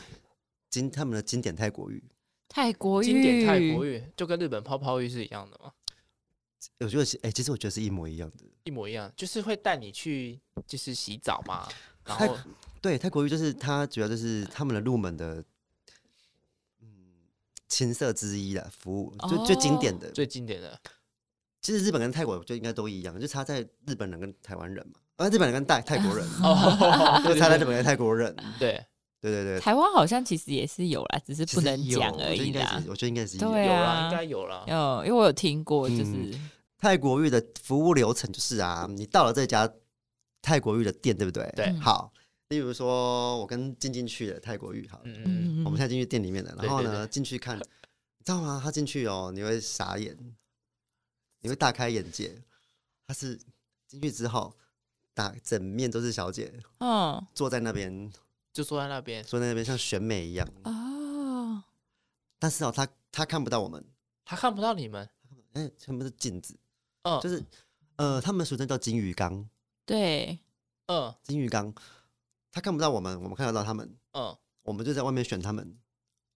[0.74, 2.03] 经他们的经典泰国浴。
[2.49, 5.71] 泰国浴，经典泰国浴就跟日本泡泡浴是一样的吗？
[6.80, 8.38] 我觉得是，哎、其实我觉得是一模一样的。
[8.63, 11.69] 一模一样，就是会带你去就是洗澡嘛，
[12.05, 12.38] 然泰后
[12.82, 15.43] 对，泰国浴就是它主要就是他们的入门的，
[16.82, 16.88] 嗯，
[17.67, 20.09] 青色之一啦，服务最、最经典的。
[20.11, 20.80] 最经典的
[21.61, 28.36] 其实日本跟泰国就应该都一样，就差在日本人跟台湾人嘛，啊，日本人跟泰泰国人， 哦，就差在日本跟泰国人。
[28.57, 28.84] 对，
[29.24, 32.89] 对对对，台湾好像其实也是有啦，只是不能讲而已啦是。
[32.89, 33.49] 我觉得应该是有。
[33.49, 34.65] 对啊有啦，应该有啦。
[34.67, 36.38] 有，因为我有听过，就是
[36.78, 39.71] 泰国浴的服务流程就是啊，你到了这家
[40.41, 41.49] 泰国浴的店，对不对？
[41.55, 42.11] 对嗯好，
[42.49, 47.63] 例如说我跟静静去的泰国浴，好，嗯嗯，嗯，我们现在进去店里面了，然后呢进去看，你
[48.26, 48.59] 知道吗？
[48.61, 50.17] 他进去哦，你会傻眼，
[51.39, 52.38] 你会大开眼界。
[53.07, 53.38] 他是
[53.88, 54.53] 进去之后，
[55.13, 58.11] 打整面都是小姐嗯坐在那边，
[58.54, 60.47] 就坐在那边，坐在那边像选美一样。
[60.64, 61.64] 哦，
[62.38, 63.84] 但是哦，他他看不到我们，
[64.24, 65.10] 他看不到你们，
[65.54, 66.56] 哎，全部是镜子，
[67.01, 67.43] 嗯，就是
[67.95, 69.49] 呃，他们俗称叫金鱼缸。
[69.86, 70.39] 对，
[70.86, 71.74] 嗯金鱼缸，
[72.51, 75.76] 他看不到我们，我们看得到他们，嗯，我们就在外面选他们。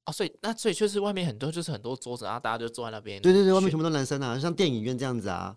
[0.05, 3.22] 哦，所以那所以就是外面很多就是很多桌子，然后大家就坐在那边。
[3.22, 5.55] 对对对，外面全部都男生啊，像电影院这样子啊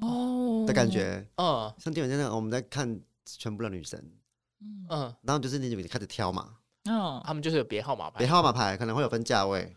[0.00, 0.90] 哦的感。
[0.90, 4.02] 觉，嗯像电影院那样，我们在看全部的女生，
[4.64, 4.86] 嗯。
[4.88, 8.18] 嗯，然后就是你开始挑嘛，嗯，他们就是有别号码牌。
[8.18, 9.74] 别号码牌可能会有分价位，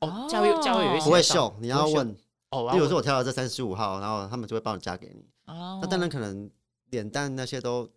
[0.00, 2.16] 哦，价位价位有一些不会秀，你要问，
[2.50, 5.24] 哦，我要例如说我挑了这三十五号，然后他们就会帮你加给你。
[5.46, 5.78] 哦。
[5.82, 6.50] 那当然可能
[6.90, 7.88] 脸蛋那些都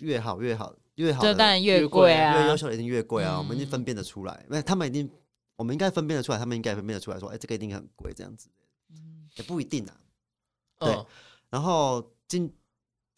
[0.00, 3.38] 越好越好，越好的这当然越越贵啊，越优秀的一定越贵啊，嗯。
[3.38, 5.10] 我们一定分辨得出来，因为他们一定，
[5.56, 8.48] 我们应该分辨得出来，他们应该分辨得出来说，哎、这个一定很贵这样子，
[8.90, 9.28] 嗯。
[9.36, 9.94] 也不一定啊。
[10.78, 10.92] 对。
[10.92, 11.06] 嗯
[11.50, 12.48] 然后进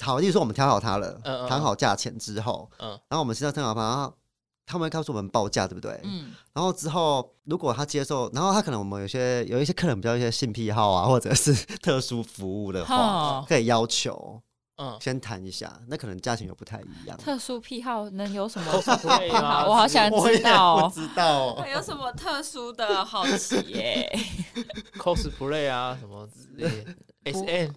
[0.01, 4.15] 好，例如说我们挑好它了，嗯嗯谈好价钱之后，嗯然后我们现在谈好它，然后
[4.67, 6.01] 他们会告诉我们报价，对不对？
[6.05, 14.41] 嗯，然后之后如果他接受，然后他可能我们有些有一些客人比较一些性癖好啊，或者是 特殊服务的话，哦可以要求
[14.79, 17.17] 嗯，先谈一下，那可能价钱又不太一样。
[17.19, 18.73] 特殊癖好能有什么？
[19.21, 20.83] 癖好我好想知道哦。
[20.85, 21.67] 我知道哦。
[21.71, 24.11] 有什么特殊的好奇耶
[24.97, 26.95] ？cosplay 啊什么之类的，
[27.31, 27.75] S N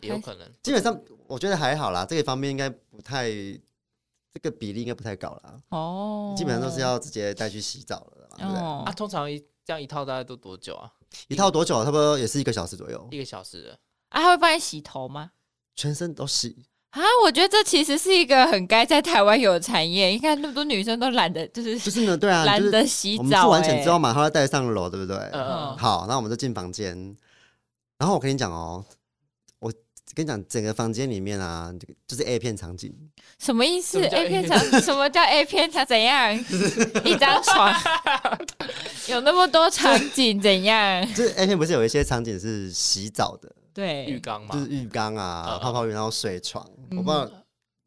[0.00, 0.48] 也有可能。
[0.62, 5.54] 基本上我觉得还好啦，这个方面应该不太，这个比例应该不太高啦。
[5.70, 8.60] 哦，基本上都是要直接带去洗澡了嘛，对不对？
[8.60, 10.90] 哦啊，通常一这样一套大概都多久啊？
[11.28, 11.84] 一套多久？
[11.84, 13.78] 差不多也是一个小时左右，一个小时的。
[14.10, 15.32] 啊，他会帮你洗头吗？
[15.74, 16.66] 全身都洗。
[16.90, 20.06] 啊，我觉得这其实是一个很该在台湾有的产业。
[20.06, 23.98] 你看那么多女生都懒得，就是就是呢，对啊，懒 就是得洗我们澡、付完钱之后，欸。
[23.98, 25.16] 马上要带上楼，对不对？
[25.32, 27.16] 嗯好，那我们就进房间。
[27.98, 28.86] 然后我跟你讲哦，我
[30.14, 31.72] 跟你讲，整个房间里面啊，
[32.06, 32.92] 就是 A 片场景，
[33.38, 34.58] 什么意思？A 片场？
[34.80, 35.84] 什么叫 A 片场？
[35.84, 36.32] 怎样？
[37.04, 37.72] 一张床
[39.08, 40.40] 有那么多场景？
[40.40, 41.06] 怎样？
[41.14, 47.30] 就是 A 片不是有一些场景是洗澡的，对，浴缸嘛就，是浴缸啊、嗯泡泡浴，然后水床，嗯我不知道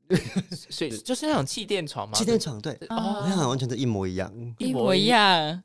[0.71, 2.17] 所以就是那种气垫床嘛。
[2.17, 4.31] 气垫床对，哦我想完全是一模一样。
[4.57, 5.63] 一模一样。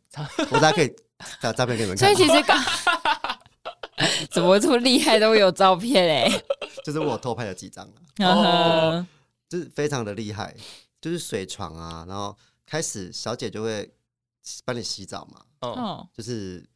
[0.50, 0.94] 我大家可以
[1.40, 2.62] 找照片给你们看所以，其实刚
[4.30, 6.42] 怎么这么厉害，都有照片哎、
[6.84, 7.84] 就是我偷拍了几张
[8.18, 9.06] 啊，嗯
[9.48, 10.54] 就是非常的厉害，
[11.00, 12.36] 就是水床啊，然后
[12.66, 13.88] 开始小姐就会
[14.64, 16.66] 帮你洗澡嘛，嗯，哦，就是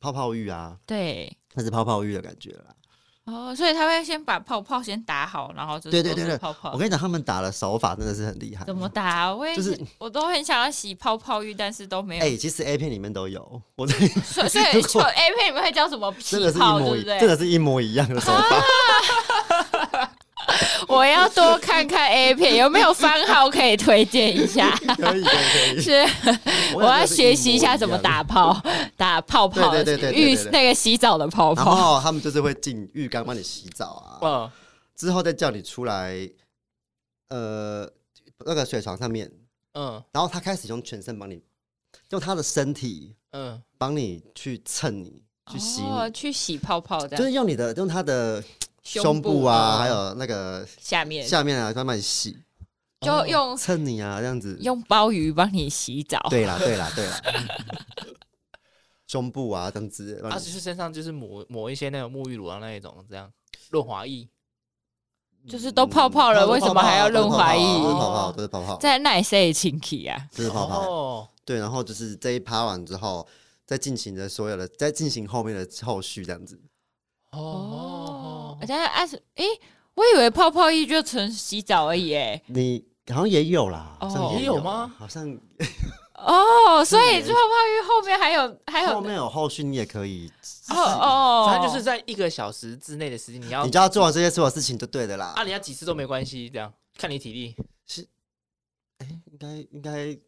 [0.00, 2.74] 泡泡浴啊，对，那是泡泡浴的感觉啦。
[3.28, 6.72] 哦，所以他会先把泡泡先打好，然后就是对对对对泡泡。
[6.72, 8.64] 我跟你讲，他们打的手法真的是很厉害。
[8.64, 8.88] 怎么？
[8.88, 9.34] 打、啊？
[9.34, 12.24] 我也就是我都很想要洗泡泡浴，但是都没有。
[12.24, 17.20] 哎、其实 A 片里面都有，我 在所以所以 A 片里面会叫什么真的是一模一，不对？
[17.20, 19.57] 真的是一模一样的手法。
[20.88, 24.70] 我要多看看 A 片，有没有番号可以推荐一下？
[24.96, 25.80] 可以可以可以。
[25.80, 26.06] 是，
[26.74, 28.60] 我要学习一下怎么打泡，
[28.96, 31.74] 打泡泡对对对浴那个洗澡的泡然泡。
[31.74, 34.50] 后他们就是会进浴缸帮你洗澡啊，嗯。
[34.96, 36.28] 之后再叫你出来，
[37.28, 37.88] 呃，
[38.44, 39.30] 那个水床上面，
[39.74, 40.02] 嗯。
[40.12, 41.40] 然后他开始用全身帮你，
[42.10, 45.22] 用他的身体嗯，帮你去蹭你，
[45.52, 48.42] 去洗你，哦，去洗泡泡这样，就是用你的用他的
[48.88, 52.38] 胸胸部啊，嗯还有那个下面下面啊，慢慢洗，
[53.00, 54.56] 就用蹭你啊，这样子。
[54.62, 56.18] 用鲍鱼帮你洗澡。
[56.30, 57.20] 对啦，对啦，对啦。
[59.06, 60.18] 胸部啊，这样子。
[60.24, 63.30] 啊，就是身上就是抹抹一些那种沐浴乳啊那一种这样
[63.70, 64.28] 润滑液。
[65.48, 70.28] 就是都泡泡了嗯为什么还要润滑液都是泡泡，都是泡泡，在那里谁亲体啊？
[70.36, 70.80] 都是泡泡。
[70.80, 73.26] 哦，对，然后就是这一趴完之后，
[73.64, 76.60] 再进行的所有的，再进行后面的后续这样子。
[77.30, 78.17] 哦
[78.60, 79.44] 而，且啊是，诶，
[79.94, 82.42] 我以为泡泡浴就纯洗澡而已，诶。
[82.46, 85.26] 你好像也有啦，好像哦也有也有吗好像
[86.14, 90.30] 哦，所以是泡泡浴后面还有还有后面有后续，你也可以，
[90.70, 95.44] 哦哦， 反正就是在一个小时之内的时间，你要你就要做完这些所有事情就对的啦啊，。
[95.44, 97.56] 你要几次都没关系，这样看你体力
[97.86, 98.06] 是。
[98.98, 100.18] 哎，应该应该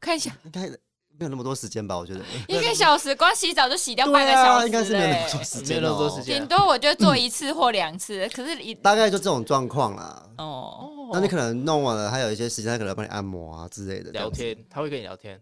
[0.00, 0.70] 看一下应该
[1.18, 1.96] 没有那么多时间吧？
[1.96, 5.44] 我觉得一个小时，光洗澡就洗掉半个小啊，时应该是没有那么多嘞。
[5.44, 6.22] 时没有间哦那么多时。
[6.22, 10.22] 间顶多我就做一次或两次，可是一大概就这种状况啦。
[10.38, 14.10] 哦，那你可能弄完了，还有一些时间，他可能帮你按摩啊之类的。
[14.12, 15.40] 聊天，他会跟你聊天。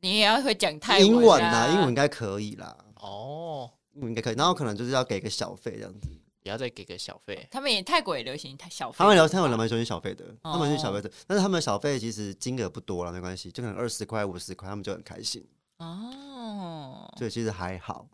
[0.00, 4.34] 你也要会讲泰英文啊啊，英文应该可以啦，哦，英文应该可以。
[4.34, 6.08] 然后可能就是要给个小费这样子。
[6.42, 7.46] 也要再给个小费。
[7.50, 15.46] 他们也泰国也流行小费，他们聊天，他们蛮喜欢小费的，哦他们是小费的，但是他们的小费其实金额不多了，没关系，就可能二十块、五十块，他们就很开心。
[15.78, 18.08] 哦，所以其实还好，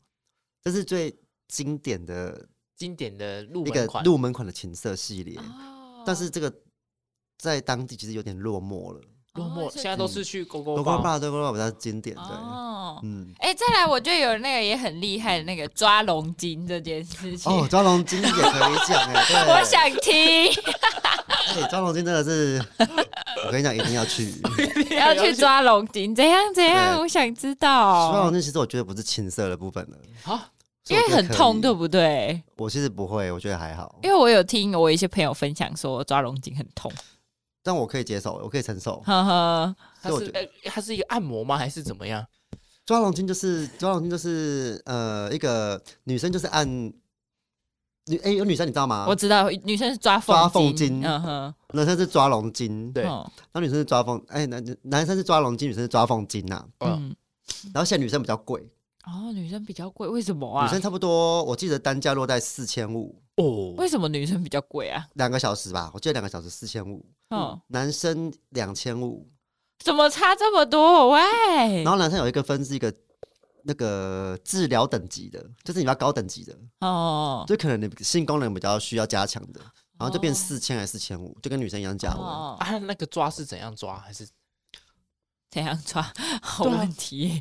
[0.63, 1.15] 这是最
[1.49, 4.05] 经典的经典的入一个门款。
[4.05, 6.53] 入门款的情色系列，哦但是这个
[7.37, 9.01] 在当地其实有点落寞了，
[9.39, 17.51] 落寞，现在都是去勾勾勾勾爸，勾勾爸比较经典，对，哦，嗯，哎，再来，我觉得有那个也很厉害的那个抓龙筋这件事情。
[17.51, 20.53] 哦，抓龙筋也可以讲哎，对， 我想听。
[21.57, 22.63] 哎，抓龙筋真的是，
[23.47, 24.35] 我跟你讲，一定要去，
[24.95, 27.01] 要去抓龙筋，怎样怎样？
[27.01, 28.13] 我想知道。
[28.13, 30.39] 抓龙筋其实我觉得不是青色的部分了，好，
[30.89, 32.43] 因为很痛，对不对？
[32.57, 36.93] 我其实不会，我觉得还好，因为我有听我一些朋友分享说抓龙筋很痛。
[37.69, 38.99] 但我可以接受，我可以承受。
[39.01, 40.41] 哈哈，它是呃，
[40.71, 41.55] 它是一个按摩吗？
[41.59, 42.27] 还是怎么样？
[42.87, 46.67] 抓龙筋就是抓龙筋，就是呃，一个女生就是按
[48.07, 49.05] 女哎，有女生你知道吗？
[49.07, 53.13] 我知道，女生是抓抓凤筋，嗯哼，男生是抓龙筋，对，然
[53.53, 56.65] 后女生是抓凤，哎，男男生是抓龙筋，女生是抓凤筋呐。
[56.79, 57.15] 嗯，
[57.75, 58.67] 然后现在女生比较贵
[59.09, 60.67] 哦，女生比较贵，为什么啊？
[60.67, 63.73] 女生差不多，我记得单价落在四千五哦。
[63.79, 65.09] 为什么女生比较贵啊？
[65.15, 67.05] 两个小时吧，我记得两个小时四千五。
[67.31, 69.27] 嗯，男生两千五，
[69.79, 71.11] 怎么差这么多？
[71.11, 72.95] 喂，然后男生有一个分是一个
[73.65, 79.61] 那个治疗等级的，就是你要高等级的哦，就可能你性功能比较需要加强的，
[79.99, 82.23] 然后就变四千还是四千五，就跟女生一样价位。
[82.23, 83.99] 啊，那个抓是怎样抓？
[83.99, 84.27] 还是
[85.51, 86.03] 怎样抓？
[86.43, 87.41] 好问题。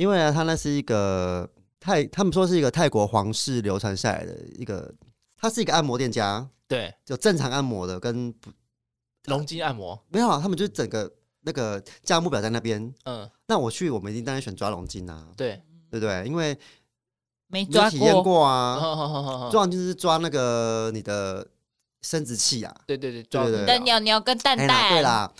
[0.00, 1.46] 因为啊，他那是一个
[1.78, 4.90] 泰，他们说是一个泰国皇室流传下来的一个，
[5.36, 8.50] 他是一个按摩店家，对，就正常按摩的跟不。
[9.26, 12.92] 龙筋按摩没有啊，他们就整个那个价目表在那边。
[13.04, 15.28] 嗯，那我去，我们一定当然选抓龙筋啊。
[15.36, 16.24] 对，对不对？
[16.24, 16.58] 因为
[17.48, 18.80] 没抓体验过啊。
[19.52, 21.46] 抓龙筋是抓那个你的
[22.00, 22.74] 生殖器啊。
[22.86, 23.60] 对对对，对对对。
[23.60, 24.94] 你的鸟鸟跟蛋蛋。
[24.94, 25.30] 对啦。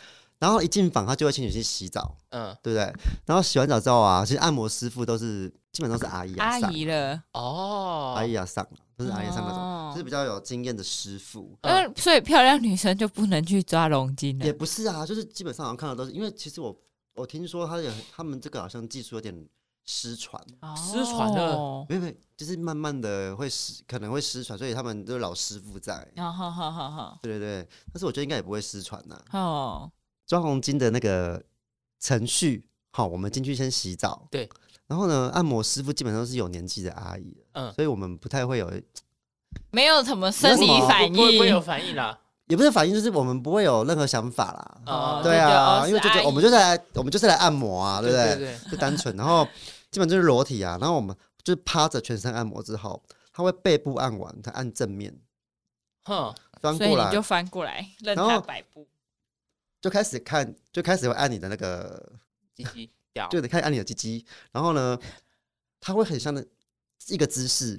[0.41, 2.17] 然后一进房，他就会请你去洗澡。
[2.31, 2.93] 嗯，对不对？
[3.27, 8.67] 然后洗完澡之后啊，其实按摩师傅都是基本都是阿姨啊，阿姨了哦，阿姨啊上。
[8.97, 11.57] 不是阿姨上那种，就是比较有经验的师傅。
[11.63, 14.45] 嗯，所以漂亮女生就不能去抓龙筋了？
[14.45, 16.77] 也不是啊，就是基本上好像看到都是，因为其实我
[17.15, 19.35] 我听说他有他们这个好像技术有点
[19.87, 20.39] 失传，
[20.77, 26.07] 失传了，没有没有，就是慢慢的会失，可能会失传，所以他们都是老师傅在。
[26.19, 29.19] 好好好好，对对对，但是我觉得应该也不会失传呐。
[29.33, 29.91] 哦，
[30.31, 31.43] 抓红巾的那个
[31.99, 34.29] 程序，好，我们进去先洗澡。
[34.31, 34.49] 对。
[34.87, 38.73] 然后呢，按摩师傅基本上是有年纪的阿姨，嗯，所以我们不太会有，
[39.73, 41.97] 没有什么生理反应，不会有反应。
[41.97, 42.17] 啦，
[42.47, 48.37] 也不是反应，就是我们不会有任何想法啦，哦，对啊，因为就是我们就是来，我们就是来按摩啊，对不对？
[48.37, 49.45] 对，就单纯，然后
[49.91, 53.03] 基本就是裸体啊，然后我们就是趴着全身按摩之后，
[53.33, 55.13] 他会背部按完，他按正面，
[56.05, 57.11] 哼，翻过来。
[57.13, 58.87] 就翻过来，任他摆布，
[59.81, 62.13] 就开始看，就开始会按你的那个
[62.55, 62.91] 鸡鸡。
[63.29, 64.97] 就得开始按你的鸡鸡，然后呢，
[65.81, 66.47] 他会很像的
[67.09, 67.77] 一个姿势，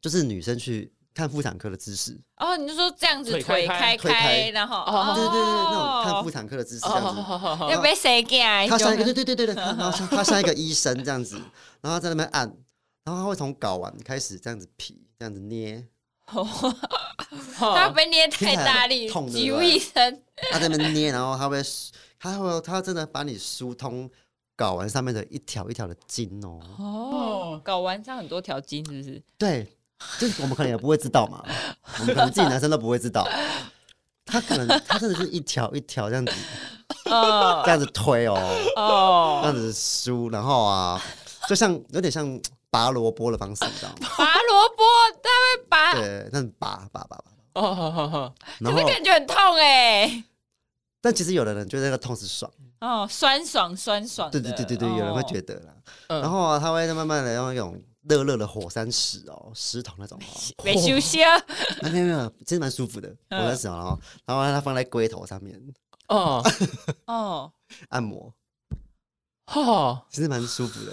[0.00, 2.20] 就是女生去看妇产科的姿势。
[2.36, 7.20] 哦，你就说这样子腿开开，然后哦，对对对，那种看妇产科的姿势这样子。
[7.72, 8.68] 要被谁干？
[8.68, 11.40] 他像一个对对对对对，然后他像一个医生这样子，
[11.80, 12.48] 然后在那边按，
[13.04, 15.86] 然后他会从睾丸开始这样子皮，这样子捏。
[17.58, 20.22] 他被捏太大力，痛几乎医生。
[20.50, 21.62] 他在那边捏，然后他会，
[22.18, 24.10] 他会，他真的把你疏通。
[24.56, 29.22] 睾丸上面的一条一条的筋哦，哦，睾丸上很多条筋，是不是？
[29.38, 29.66] 对，
[30.18, 31.42] 就是我们可能也不会知道嘛，
[31.98, 33.26] 我们可能自己男生都不会知道，
[34.26, 36.32] 他可能他真的是一条一条这样子，
[37.10, 38.36] 哦，这样子推哦，
[38.76, 41.02] 哦，这样子梳，然后啊，
[41.48, 44.08] 就像有点像拔萝卜的方式，你知道吗？
[44.18, 44.84] 拔萝卜，
[45.70, 50.24] 拔，对，那拔拔拔拔，哦，好好好，可是感觉很痛哎，
[51.00, 52.52] 但其实有的人觉得那个痛是爽。
[52.80, 55.74] 哦，酸爽酸爽，对对对对对，有人会觉得啦。
[56.08, 61.30] 然后啊，他会慢慢的用那种热热的火山石哦，石头那种哦，没休息啊，
[61.82, 65.62] 没有没有，其实蛮舒服的火山石，然后然后他放在龟头上面，
[66.08, 66.42] 哦。
[67.06, 67.52] 哦，
[67.90, 68.32] 按摩，
[69.44, 70.92] 哈，其实蛮舒服的。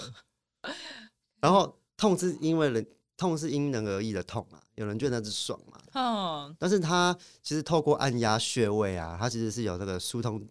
[1.40, 10.42] 然后痛是因为人痛是因人而异的痛啊，有人觉得那是爽嘛，嗯，但是它其实透过按压穴位啊，它其实是有那个疏通。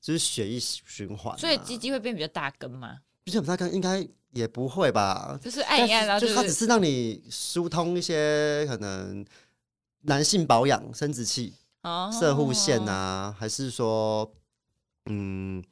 [0.00, 2.98] 就是血液循环，所以鸡鸡会变比较大根吗？
[3.24, 5.38] 比较大根应该也不会吧。
[5.40, 9.24] 就是按一按，然后就它只是让你疏通一些可能
[10.02, 11.54] 男性保养、生殖器、
[12.20, 14.30] 摄护腺啊，还是说，
[15.06, 15.64] 嗯，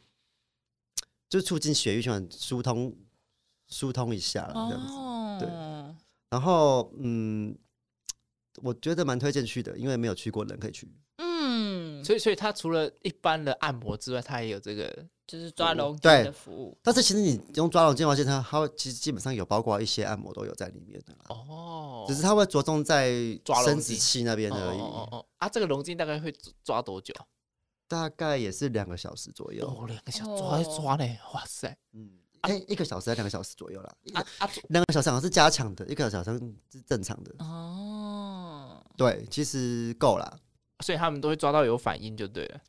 [1.28, 2.97] 就促进血液循环、疏通、
[3.68, 5.45] 疏通一下这样子。
[5.45, 5.49] 对，
[6.30, 7.55] 然后嗯，
[8.62, 10.90] 我觉得蛮推荐去的，因为没有去过的人可以去。
[11.18, 16.76] 嗯所以，所以他除了一般的按摩之外，他也有这个，就是抓龙筋的服务。
[16.82, 22.05] 但是其实你用抓龙筋的话，它它会其实基本上有包括一些按摩都有在里面的哦。
[22.09, 23.12] 只是它会着重在
[23.44, 24.78] 抓生殖器那边而已。
[24.80, 25.26] 哦哦哦。
[25.38, 26.34] 啊，这个龙筋大概会
[26.64, 27.14] 抓多久？
[27.86, 29.64] 大概也是两个小时左右。
[29.66, 31.76] 哦，两个小时抓还抓呢，哇塞！
[31.92, 33.94] 嗯，哎、欸，一个小时还两个小时左右啦。
[34.14, 36.40] 啊啊，两个小时好像是加强的，一个小时
[36.72, 37.32] 是正常的。
[37.38, 38.11] 哦，
[38.97, 40.38] 对，其实够了。
[40.84, 42.61] 所以他们都会抓到有反应就对了。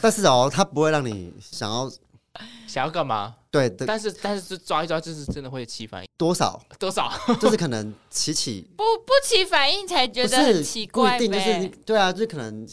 [0.00, 1.90] 但是哦，他不会让你想要
[2.66, 3.36] 想要干嘛？
[3.50, 6.08] 对，但是但是抓一抓，就是真的会起反应。
[6.16, 7.12] 多少多少？
[7.40, 12.66] 就是可能起起不不起反应才觉得很奇怪，不一定就是对啊，就可能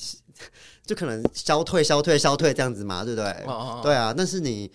[0.85, 3.29] 就可能消退消退消退这样子嘛，对不对？
[3.45, 4.71] 哦哦哦对啊，但是你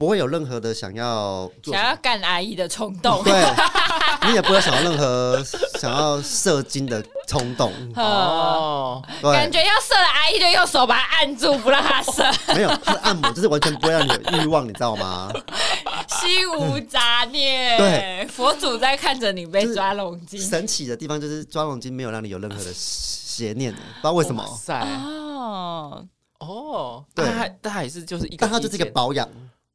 [0.00, 3.34] 不会有任何的想要想要干阿姨的冲动，对，
[4.26, 5.38] 你也不会想要任何
[5.78, 7.70] 想要射精的冲动。
[7.96, 12.24] 哦，感觉要射了，阿姨就用手把它按住，不让它射。
[12.54, 15.30] 没有，他的按摩就是完全不会让你有欲望，你知道吗？
[16.08, 20.40] 心无杂念，对，佛祖在看着你被抓龙筋。
[20.40, 24.42] 神奇的地方就是抓龙筋没有让你有任何的邪念，不知道为什么。
[24.70, 26.06] 哦。
[26.38, 29.28] 哦，对，但但还是就是一个，但它就是一个保养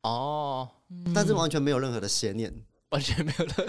[0.05, 0.69] 哦，
[1.13, 2.53] 但是完全没有任何的邪念。
[2.91, 3.65] 完全没有任何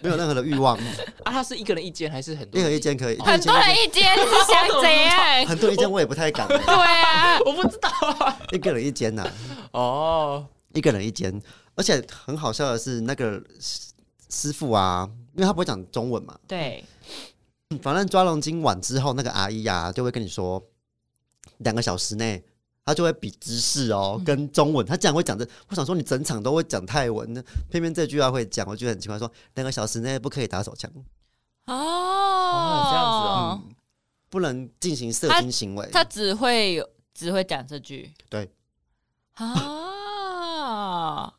[0.00, 0.78] 没有任何的欲望
[1.24, 1.32] 啊！
[1.32, 2.62] 他是一个人一间还是很多人？
[2.62, 5.44] 一人一间可以，很多人一间是想怎样？
[5.46, 6.46] 很多人一间我也不太敢。
[6.46, 8.38] 对啊，我不知道啊。
[8.52, 9.28] 一个人一间呐，
[9.72, 11.38] 哦，一个人一间，
[11.74, 13.42] 而且很好笑的是，那个
[14.30, 16.82] 师傅啊，因为他不会讲中文嘛，对，
[17.82, 20.62] 反正抓龙筋完之后，那个阿姨呀就会跟你说，
[21.58, 22.42] 两个小时内。
[22.84, 25.46] 他就会比知识哦，跟中文，他竟然会讲这。
[25.68, 27.32] 我想说，你整场都会讲泰文，
[27.70, 29.18] 偏偏这句话会讲，我觉得很奇怪。
[29.18, 30.90] 说两个小时内不可以打手枪
[31.66, 33.74] 哦，哦，这样子哦，嗯、
[34.28, 35.86] 不能进行射精行为。
[35.92, 36.82] 他，他只会
[37.14, 38.50] 只会讲这句，对
[39.34, 39.46] 啊，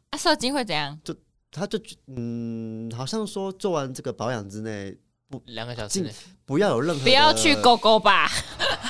[0.09, 0.97] 啊，射精会怎样？
[1.03, 1.13] 就
[1.51, 1.77] 他就
[2.15, 4.97] 嗯，好像说做完这个保养之内。
[5.29, 6.13] 不，两个小时内
[6.45, 8.29] 不要有任何，不要去勾勾吧。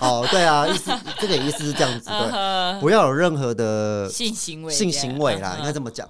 [0.02, 6.10] 哦，对啊，意思这个意思是这样子，对，不要有任何的性行为，性行为啦，应该这么讲。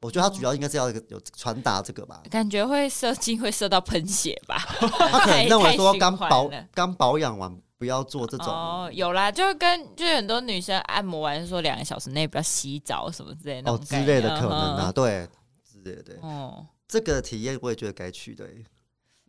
[0.00, 2.20] 我觉得他主要应该是要有传达这个吧。
[2.28, 4.58] 感觉会射精，会射到喷血吧？
[5.08, 8.48] 他可能认为说刚保刚保养完不要做这种。
[8.48, 15.28] 哦，有啦，就跟就很多女生按摩完说两个小时内不要洗澡什么之类的哦之类的可能啊，对，
[15.64, 16.16] 之类的。
[16.22, 18.44] 哦，这个体验我也觉得该去的。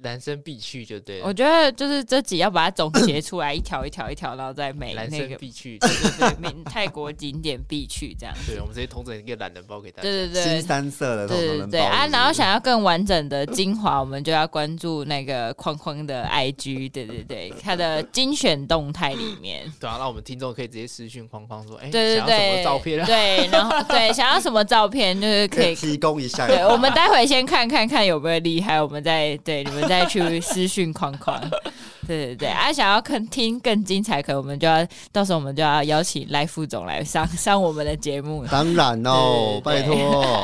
[0.02, 1.26] 男生必去就对了。
[1.26, 8.36] 我觉得就是这集要把它总结出来，一条一条一条，然后再每男生必去，对对对，泰国景点必去这样。
[8.48, 10.02] 对，我们直接统整一个懒人包给大家。
[10.02, 19.72] 对对对，新三色的对对对啊，然后想要更完整的精华，我们就要关注那个框框的 IG，对对对，他的精选动态里面。
[19.80, 23.06] 对啊，那我们听众可以直接私讯框框说，哎，对对对，什么照片？
[23.06, 26.48] 对，然后对，想要什么照片就是可以提供一下。
[26.48, 30.64] 对，我们 待会先看看看有没有厉害，我们再对你们再去私。
[30.74, 31.40] 讯框框，
[32.08, 38.44] 对对对，啊，想要更听更精彩，可能我们就要到时候我们就要邀请赖副总来上上我们的节目。
[38.48, 40.44] 当然哦，拜托。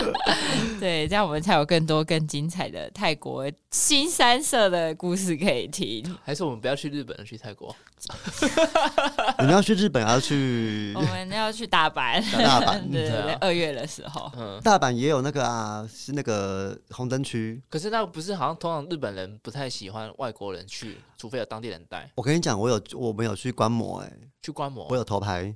[0.82, 6.02] 对，这样我们才有更多更精彩的泰国新三色的故事可以听。
[6.24, 7.74] 还是我们不要去日本了，去泰国？
[9.38, 10.92] 你们要去日本，还要去？
[10.96, 12.20] 我们要去大阪。
[12.32, 17.60] 大阪，对对对，二月的时候，嗯，大阪也有那个啊，是那个红灯区。
[17.68, 22.10] 可是那不是好像通常日本人不太喜欢外国人去，除非有当地人带。
[22.14, 24.10] 我跟你讲，我有我们有去观摩，哎，
[24.42, 25.54] 去观摩，我有头牌。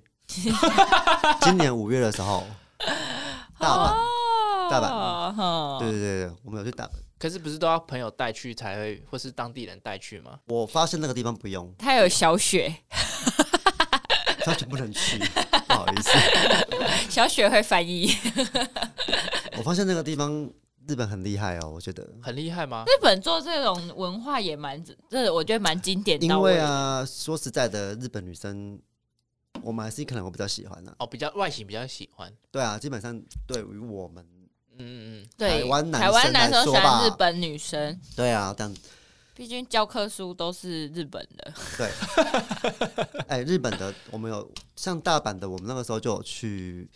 [1.41, 2.45] 今年五月的时候，
[3.59, 4.24] 大阪。
[4.71, 10.39] 大阪，对对对，我们有去大阪，可是不是都要朋友带去才会，或是当地人带去吗？
[10.47, 12.75] 我发现那个地方不用，他有小雪，
[14.45, 15.19] 小雪不能去，
[15.69, 16.11] 不好意思，
[17.11, 18.11] 小雪会翻译。
[19.57, 20.51] 我发现那个地方
[20.87, 22.85] 日本很厉害哦，我觉得很厉害吗？
[22.87, 26.27] 日本做这种文化也蛮，这我觉得蛮经典的。
[26.27, 28.81] 因为啊，说实在的，日本女生。
[29.62, 32.31] 我们还是可能我比较喜欢的哦，比较外形比较喜欢。
[32.51, 34.27] 对啊，基本上对于我们，
[34.79, 38.01] 嗯嗯嗯，台湾男台湾男生喜欢日本女生。
[38.16, 38.75] 对啊，这样，
[39.35, 41.53] 毕竟教科书都是日本的。
[41.77, 41.91] 对，
[43.29, 46.89] 哎，日本的我们有像大阪的，我们那个时候就有去，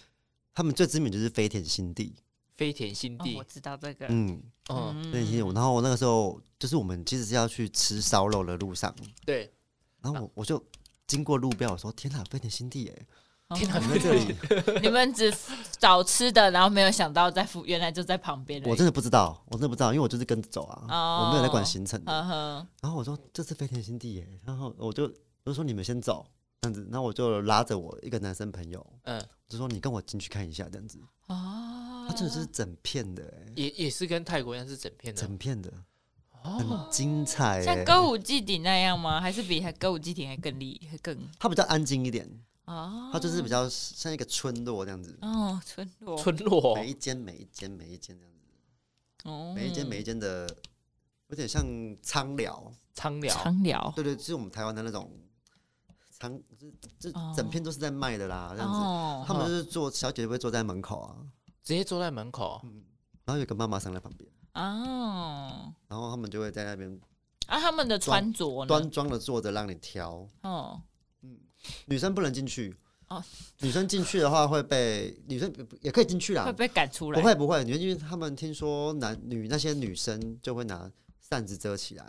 [0.55, 2.15] 他们最知名就是飞田新地。
[2.57, 4.07] 飞田新地，我知道这个。
[4.09, 5.53] 嗯嗯，飞田新地。
[5.53, 9.53] 然后我那个时候就是我们其实是要去吃烧肉的路上，对，
[10.01, 10.63] 然后我我就。
[11.07, 13.07] 经过路标，我说：“天哪，飞田新地耶！
[13.55, 14.35] 天哪，在这里，
[14.83, 15.33] 你们只
[15.79, 18.63] 找吃的，然后没有想到在附，原来就在旁边。
[18.65, 22.67] 我真的不知道，我真的不知道，因为我就是跟着走啊，我没有在管行程的。
[22.83, 25.05] 然后我说这是飞天新地耶，然后我就
[25.45, 26.27] 我就说你们先走
[26.61, 29.19] 这样子，然后我就拉着我一个男生朋友，嗯，
[29.49, 30.99] 就说你跟我进去看一下这样子。
[31.29, 33.23] 哦，他真的是整片的，
[33.55, 35.73] 也也是跟泰国一样是整片的，整片的。”
[36.41, 39.21] 很精彩，像歌舞伎町那样吗？
[39.21, 40.97] 还是比歌舞伎町还更厉害？
[40.99, 41.19] 更？
[41.39, 42.27] 它比较安静一点
[42.69, 45.19] 哦，它就是比较像一个村落这样子。
[45.23, 46.75] 哦，村落，村落。
[46.77, 50.49] 每一间每一间每一间这样子，哦，每一间每一间的
[51.29, 51.65] 有点像
[52.03, 55.11] 苍寮，苍寮，苍寮，对对，就是我们台湾的那种
[56.11, 56.39] 苍，
[57.01, 57.33] 这这哦。
[57.37, 58.79] 整片都是在卖的啦，这样子。
[58.79, 61.17] 哦，他们就是坐小姐姐会坐在门口啊，
[61.65, 62.85] 直接坐在门口，嗯。
[63.25, 66.99] 然后有个妈妈站在旁边，哦，然后他们就会在那边
[67.47, 68.67] 啊，他们的穿着呢？
[68.67, 70.27] 端庄的坐着让你挑。
[70.41, 70.81] 哦，
[71.87, 72.75] 女生不能进去。
[73.09, 73.25] 哦，
[73.61, 75.51] 女生进去的话会被女生
[75.81, 76.45] 也可以进去啦。
[76.45, 77.19] 会，被赶出来？
[77.19, 80.91] 不会不会，因为他们听说男女那些女生就会拿
[81.27, 82.05] 扇子遮起来，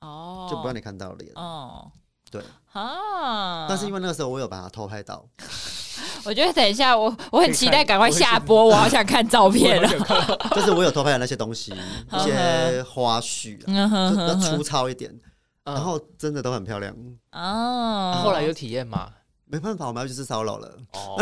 [0.00, 1.32] 哦，就不让你看到脸。
[1.34, 1.90] 哦，
[2.30, 2.40] 对，
[2.70, 5.28] 啊，但是因为那个时候我有把它偷拍到，
[6.24, 9.88] 我觉得等一下我我很期待赶快下播，我好想看照片了。
[10.54, 11.72] 就是我有偷拍的那些东西，
[12.14, 15.12] 一些花絮就粗糙一点，
[15.68, 16.94] 嗯然后真的都很漂亮。
[17.32, 19.08] 哦，后来有体验吗？
[19.50, 20.68] 没办法，我们要去吃烧肉了。
[20.92, 21.16] 哦，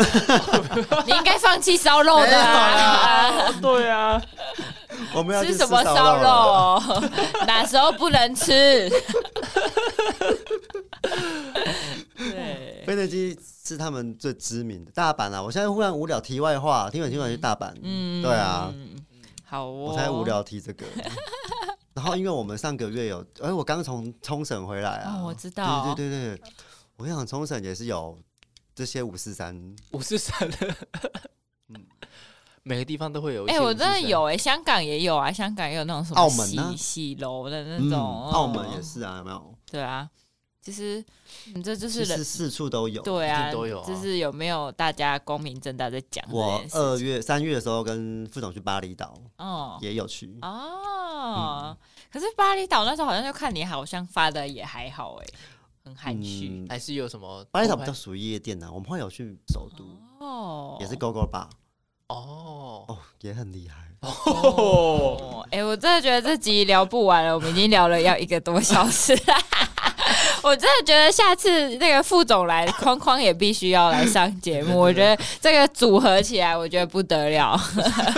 [1.07, 3.51] 你应该放弃烧肉的啊！
[3.61, 4.21] 对啊，
[5.13, 6.21] 我们要去吃什么烧烧了？
[6.21, 7.09] 肉？
[7.47, 8.89] 哪时候不能吃？
[12.17, 15.41] 对，飞德基是他们最知名的大阪啊！
[15.41, 18.73] 我现在忽然无聊，题外话，听完听完去大阪，嗯对啊，
[19.45, 20.85] 好哦，我才无聊提这个。
[21.97, 26.41] 然后因为我们上个月有，哎，我刚从冲绳回来啊，哦我知道对对对对，
[26.95, 28.15] 我跟你讲冲绳也是有
[28.75, 30.75] 这些五四三，五四三的，
[32.61, 33.59] 每个地方都会有一哎、些。
[33.59, 39.55] 我真的有哎、香港也有啊，香港也有那种什么澳门呢洗洗楼的那嗯，种，澳门也哦是啊，有没有？
[39.71, 40.07] 对啊，
[40.67, 41.01] 其实
[41.53, 43.01] 你这就是人其实四处都有。
[43.01, 43.87] 对啊，都有啊。
[43.87, 49.77] 就是有没有大家光明正大在讲我二月、三月的时候跟副总去巴厘岛，哦。
[49.79, 50.37] 也有去。
[50.41, 51.77] 哦、
[52.11, 55.25] 可是巴厘岛那时候好像就看你好像发的也还好哎、
[55.85, 59.85] 很含蓄、嗯，还是有什么巴厘岛比较属于夜店啊，我们会有去首都，
[60.19, 61.47] 哦，也是 Go Go Bar，
[62.09, 62.83] 哦。
[62.89, 63.87] 哦，也很厉害。
[65.49, 69.15] 哎、我真的觉得这集聊不完了，我们已经聊了要一个多小时。
[69.15, 69.21] 了。
[70.47, 74.79] 我真的觉得下次那个副总来，框框也必须要来上节目。
[74.79, 77.59] 我觉得这个组合起来，我觉得不得了。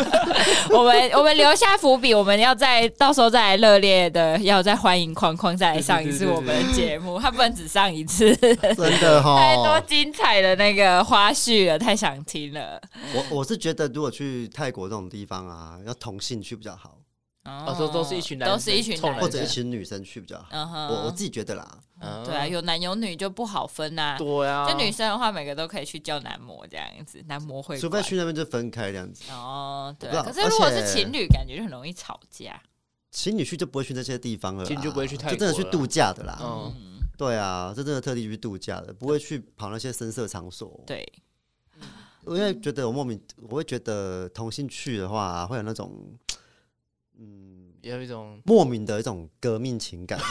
[0.69, 7.19] 我们我们留下伏笔，我们要再到时候再来热烈的，要再欢迎框框再来上一次我们的节目。
[7.19, 12.80] 他不能只上一次，真的哈、 太多精彩的那个花絮了，太想听了。
[13.15, 16.97] 我我是觉得，如果去泰国这种地方啊，要同性去比较好，
[17.45, 20.45] 哦都都是一群男都是一群男男生或者一群女生去比较好。
[20.89, 21.67] 我我自己觉得啦，
[22.02, 29.30] 嗯对啊，有男有女就不好分呐、对啊，就女生的话，每个都可以去叫男模这样子，男模会除非去那边就分开这样子。
[29.32, 30.24] 哦，对啊。
[30.24, 32.62] 可是如果是情侣，感觉就很容易吵架。
[33.12, 36.38] 情侣去就不会去那些地方了，情侣就不会去泰国就真的去度假的啦。
[36.41, 40.82] 嗯，嗯，对啊，这真的特地去度假的，不会去跑那些深色场所。
[40.86, 41.06] 对，
[42.24, 43.20] 我会觉得我莫名，
[43.50, 46.18] 我会觉得同性去的话，会有那种
[47.18, 50.20] 嗯有一种莫名的一种革命情感。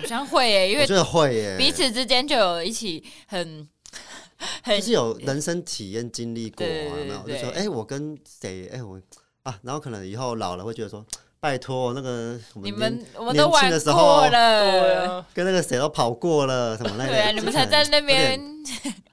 [0.00, 3.68] 好像会耶，因为真的会耶，彼此之间就有一起很
[4.62, 7.22] 很就是有人生体验经历过啊，对对有没有？
[7.28, 8.68] 就说哎、我跟谁？
[8.72, 9.00] 哎、我
[9.42, 11.04] 啊，然后可能以后老了会觉得说，
[11.40, 18.40] 拜托那个你们我们都玩的时候过了，啊，跟那个谁都跑过了什么那个，对啊，你们才在那边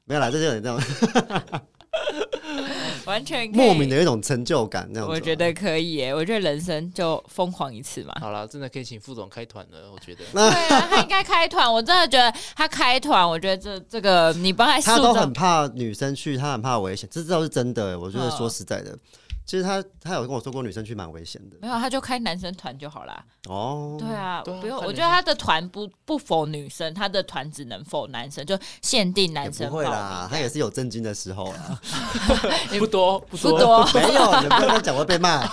[0.05, 0.79] 没有啦，这就有点这种
[3.09, 5.09] 完全莫名的一种成就感，那种。
[5.09, 8.13] 我觉得可以耶，我觉得人生就疯狂一次嘛。
[8.21, 10.23] 好了，真的可以请副总开团了，我觉得。
[10.31, 17.99] 对啊，他应该开团，我真的觉得他开团，我觉得这这个你帮他塑造他都很怕女生去，他很怕危险，这倒是真的。
[17.99, 18.95] 我觉得嗯说实在的，
[19.49, 21.57] 其实他他有跟我说过，女生去蛮危险的。
[21.59, 23.19] 没有，他就开男生团就好啦。
[23.47, 31.79] 哦，对啊，对啊不用，我觉得他的团不不否女生，他的团只能否男生，就限定男生不会啦，他也是有震惊的时候 啦。
[32.77, 33.83] 不多不不多。
[33.91, 35.43] 没有，你不要这样讲，我会被骂。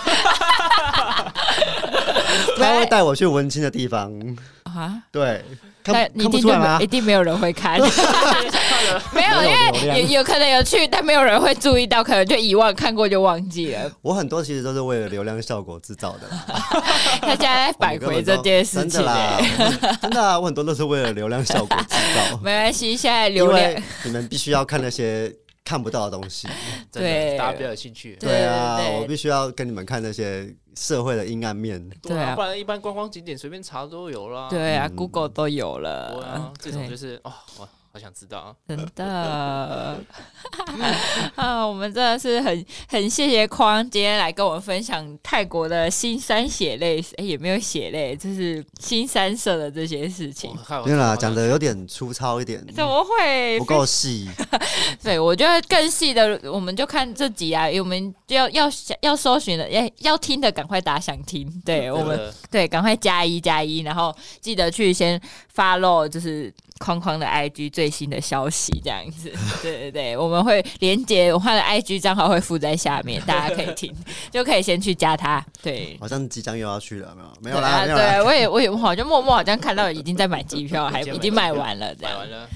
[2.55, 4.13] 他会带我去文青的地方，
[4.61, 5.43] 啊，对，
[5.81, 6.85] 但看看不一定出来吗一？
[6.85, 7.79] 定没有人会看，
[9.13, 13.91] 没有，没有因为有有可能有去，但没有人会注意到，可能就遗忘，看过就忘记了。
[14.01, 16.27] 我很多其实都是为了流量效果制造的，
[17.21, 19.07] 他现在在摆回这件事情真的。
[19.07, 19.37] 啦
[20.01, 25.33] 真的啊，我很多都是为了流量效果制造， 没关系，现在流量为你们必须要看那些
[25.63, 26.47] 看不到的东西。
[26.91, 27.09] 真的。
[27.09, 27.37] 对。
[27.37, 28.15] 大家比较有兴趣。
[28.19, 31.83] 对对啊我必须要跟你们看那些社会的阴暗面。
[32.01, 32.35] 对啊。
[32.35, 34.47] 不然一般观光景点随便查都有啦。
[34.49, 36.89] 对啊嗯，Google 都有对啊了，，这种对。
[36.89, 37.67] 就是哦，哇，
[37.97, 38.53] 好想知道啊！
[38.67, 39.03] 真的
[41.33, 50.55] 啊，我们真的是很很谢谢匡今天来跟我们分享泰国的新三血泪，哎、欸，也没有血泪，就是新三色的这些事情。
[50.85, 54.29] 对啦，讲的有点粗糙一点，怎么会不够细？
[55.01, 58.69] 对，我觉得更细的，我们就看这集啊，我们要要
[59.01, 61.51] 要搜寻的，要要听的，赶快打想听。
[61.65, 65.19] 对我们，对，赶快加一加一，然后记得去先
[65.55, 66.53] follow，就是。
[66.79, 69.31] 框框的 IG 最新的消息这样子，
[69.61, 73.93] 对对对，我们会连接我换的 IG 账号会附在下面， 大家可以听，
[74.31, 75.43] 就可以先去加他。
[75.61, 77.55] 对，好像即将又要去了，没有？
[77.55, 82.13] 没有啦，对，对我也我也我好像默默好像看到已经在买机票， 还已经买完了，这样。
[82.13, 82.47] 买完了。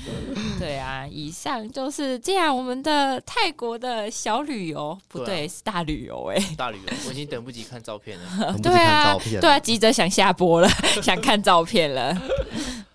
[0.60, 8.56] 对啊，以上就是这样，我们的泰国的小旅游，不对，是大旅游哎，大旅游，我已经等不及看照片了。
[8.62, 10.70] 对啊，对啊，急着想下播了，
[11.02, 12.16] 想看照片了。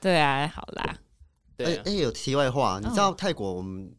[0.00, 0.94] 对啊，好啦。
[1.58, 3.90] 哎哎，有题外话，你知道泰国我们，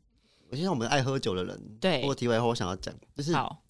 [0.50, 3.64] 我就像我们爱喝酒的人，对，不过题外话我想要讲，就是，好，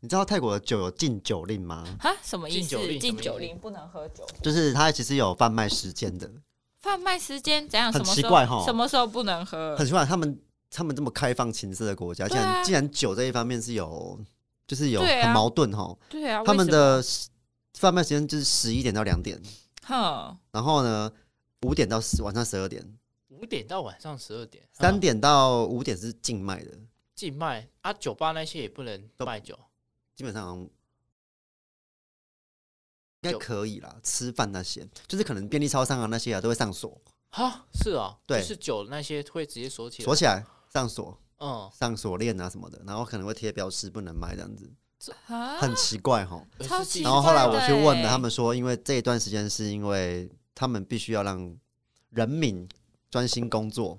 [0.00, 1.84] 你知道泰国的酒有禁酒令吗？
[1.98, 2.76] 哈，什么意思？
[2.98, 6.30] 禁酒令不能喝酒，就是它其实有贩卖时间的。
[6.80, 7.92] 贩卖时间怎样？
[7.92, 9.76] 很奇怪哈，什么时候不能喝？
[9.76, 10.38] 很奇怪，他们
[10.70, 14.18] 他们这么开放情色的国家，竟然竟然酒这一方面是有，
[14.66, 15.96] 就是有很矛盾哈。
[16.10, 17.02] 对啊，他们的
[17.78, 19.40] 贩卖时间就是十一点到两点，
[19.86, 21.10] 哼，然后呢？
[21.62, 22.98] 五点到十晚上十二点，
[23.28, 26.70] 五点到晚上十二点，三点到五点是禁卖的，
[27.14, 27.92] 禁卖啊！
[27.92, 29.56] 酒吧那些也不能卖酒，
[30.16, 30.68] 基本上应
[33.20, 33.96] 该可以啦。
[34.02, 37.00] 吃饭那些，就是可能便利超商啊那些啊都会上锁。
[37.30, 44.68] 哈，是啊，对，就是酒那些会直接锁起来，锁起来上锁，嗯，上锁链啊什么的，然后可能会贴标识不能卖这样子，
[45.60, 46.44] 很奇怪哈。
[46.60, 47.10] 超奇怪。
[47.10, 50.28] 然后后来我去问了，他们说，因为这一段时间是因为。
[50.54, 51.56] 他们必须要让
[52.10, 52.68] 人民
[53.10, 53.98] 专心工作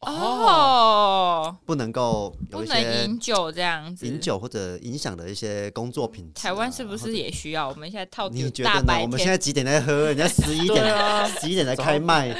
[0.00, 6.42] 哦，不能够有一些饮酒这样子，饮酒或者影响的一些工作品质。
[6.42, 7.68] 台湾是不是也需要？
[7.68, 9.00] 我们现在套你觉得呢？
[9.00, 10.06] 我们现在几点在喝？
[10.12, 12.36] 人家十一点、十一点在开麦。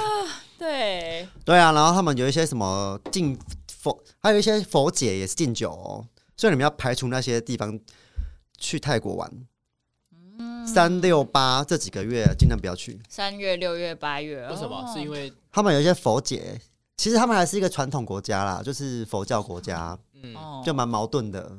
[0.58, 3.38] 对对啊，然后他们有一些什么禁
[3.68, 6.06] 佛，还有一些佛姐也是禁酒哦，
[6.36, 7.78] 所以你们要排除那些地方
[8.58, 9.30] 去泰国玩。
[10.66, 13.00] 三六八这几个月尽量不要去。
[13.08, 14.84] 三月、六月、八月，为什么？
[14.92, 16.60] 是因为他们有一些佛节，
[16.96, 20.34] 其实他们还是一个传统国家啦，就是佛教国家，嗯，
[20.64, 21.52] 就蛮矛盾的。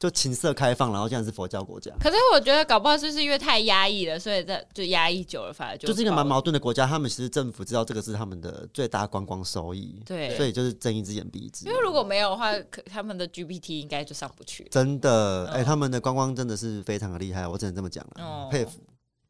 [0.00, 1.92] 就情色开放，然后现在是佛教国家。
[2.00, 6.86] 可是我觉得搞不好就是因为太压抑了，所以这就压抑久了，反而就就是一个蛮矛盾的国家。
[6.86, 11.66] 他们其实政府知道这个是他们的最大观光收益，对，所以就是睁一只眼闭一只。
[11.66, 14.66] 因为如果没有的话，可他们的 GPT 应该就上不去。
[14.70, 18.80] 真的，哎、嗯欸，他们的观光真的是非常的厉害，我只能这么讲了，嗯、佩服。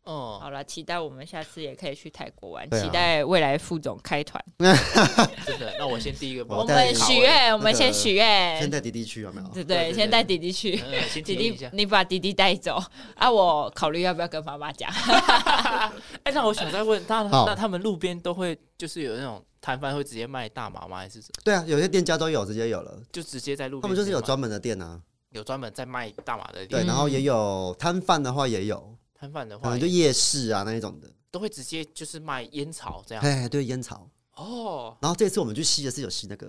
[0.05, 4.43] 哦，好了，期待我们下次也可以去泰国玩，期待未来副总开团。
[4.59, 9.48] 真的，那我先第一个，我们许愿，我们先许愿，先带弟弟去有没有？
[9.48, 10.77] 对对，先带弟弟去，
[11.22, 12.82] 弟弟你把弟弟带走。
[13.14, 14.90] 啊，我考虑要不要跟妈妈讲。
[16.24, 20.97] 哎，那我想再问，那那他们路边都会就是有那种摊贩会直接卖大麻吗？
[20.97, 21.43] 还是什么？
[21.44, 25.01] 对啊，有些店家都有直接有了，就直接在路边，他们就是有专门的店啊，
[25.31, 28.97] 有专门在卖大麻的店，对，然后也有摊贩的话也有。
[29.20, 33.22] 摊贩的话，可能就夜市啊那一种的，都会直接就是卖烟草这样。
[33.22, 34.09] 哎，对，烟草。
[34.36, 34.97] 哦。
[35.02, 36.47] 然后这次我们去吸的是有吸那个，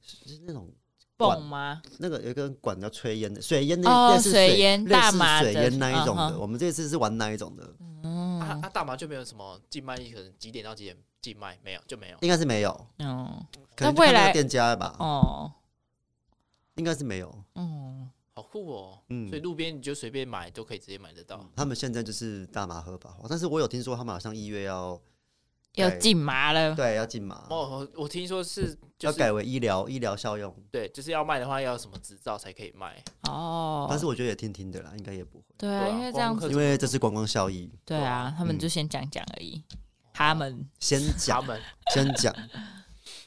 [0.00, 0.72] 就是那种
[1.18, 1.82] 泵吗？
[1.98, 6.38] 那个有一根管叫吹烟的，水烟的，哦，水烟大麻水烟那一种的。
[6.38, 7.74] 我们这次是玩那一种的。
[8.02, 8.40] 嗯。
[8.40, 11.58] 啊啊，大麻就没有什么禁卖，可能几点到几点禁卖？
[11.62, 12.16] 没有，就没有。
[12.22, 12.86] 应该是没有。
[12.98, 13.44] 嗯。
[13.76, 14.96] 可能未来店家吧。
[14.98, 15.52] 哦。
[16.76, 17.44] 应该是没有。
[17.56, 18.08] 嗯。
[18.56, 21.46] 好酷哦，嗯，所以路边你就随便买都可以直接买得到。
[21.54, 25.00] 他们现在就是大麻合法化，但是我有听说他们好像一月要
[25.74, 27.46] 要禁麻了，对，要禁麻。
[27.50, 33.02] 哦，我听说是要改为医疗医疗效用，对，就是要卖的话要什么执照才可以卖。
[33.28, 35.44] 哦，但是我觉得也听听的啦，应该也不会。
[35.58, 37.70] 对啊，因为这样子，因为这是观光效益。
[37.84, 39.62] 对啊，他们就先讲讲而已，
[40.12, 41.60] 他们先讲，他们
[41.92, 42.34] 先讲。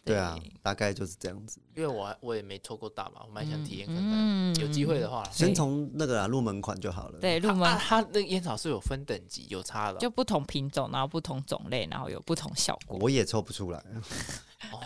[0.10, 1.60] 对啊，大概就是这样子。
[1.76, 4.56] 因为我我也没抽过大麻，我蛮想体验看看。
[4.56, 7.19] 有机会的话，先从那个啊入门款就好了。
[7.19, 12.98] 对，入门它那个烟草是有分等级，有差的，就不同品种，然后不同种类，然后有不同效果。
[12.99, 13.84] 我也抽不出来。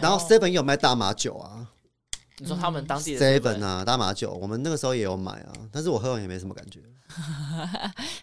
[0.01, 1.67] 然后 Seven 有卖大麻酒啊？
[2.39, 6.79] 你说他们当地的 Seven 啊，大麻酒，我们那个时候也有买啊，但是我喝完也没什么感觉。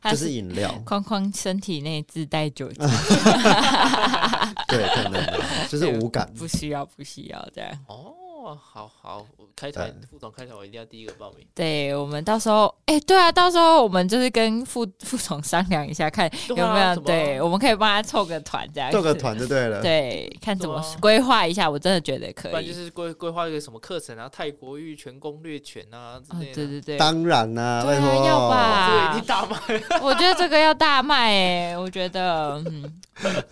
[0.10, 2.84] 就是饮料，框框身体内自带酒精，
[4.66, 5.24] 对，可能
[5.68, 7.70] 就是无感， 不需要，不需要这样。
[7.86, 8.12] 哦，
[8.42, 11.46] 哦，好好，我开团副总开团，我一定要第一个报名。
[11.54, 19.82] 对，我们到时候，哎、欸，对啊，到时候我们就是跟副副总商量一下，看 有没有，对，我们可以帮他凑个团，这样凑个团就对了。
[19.82, 22.50] 对，看怎么规划一下，我真的觉得可以。
[22.50, 26.52] 不然就是规规划一个什么课程啊，泰国玉泉攻略拳啊之类的。
[26.52, 29.14] 哦、对对对，当然啦、啊，对啊，要吧？
[29.14, 29.56] 你大卖，
[30.00, 31.30] 我觉得这个要大卖
[31.72, 33.00] 哎，我觉得，嗯。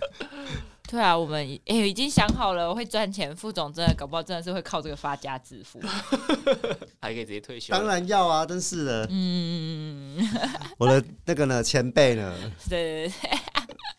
[0.90, 5.78] 对啊，我们哎、欸、已经想好了会赚钱，副总真的搞不好真的是会靠这个发家致富，
[6.98, 7.74] 还可以直接退休。
[7.74, 9.06] 当然要啊，真是的。
[9.10, 10.19] 嗯，
[10.78, 12.35] 我的那个呢，前辈呢？
[12.70, 13.39] 对对对。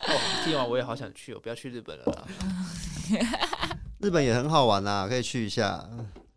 [0.08, 2.26] 哦，听完我也好想去，我不要去日本了啦。
[4.00, 5.88] 日本也很好玩啊，可以去一下。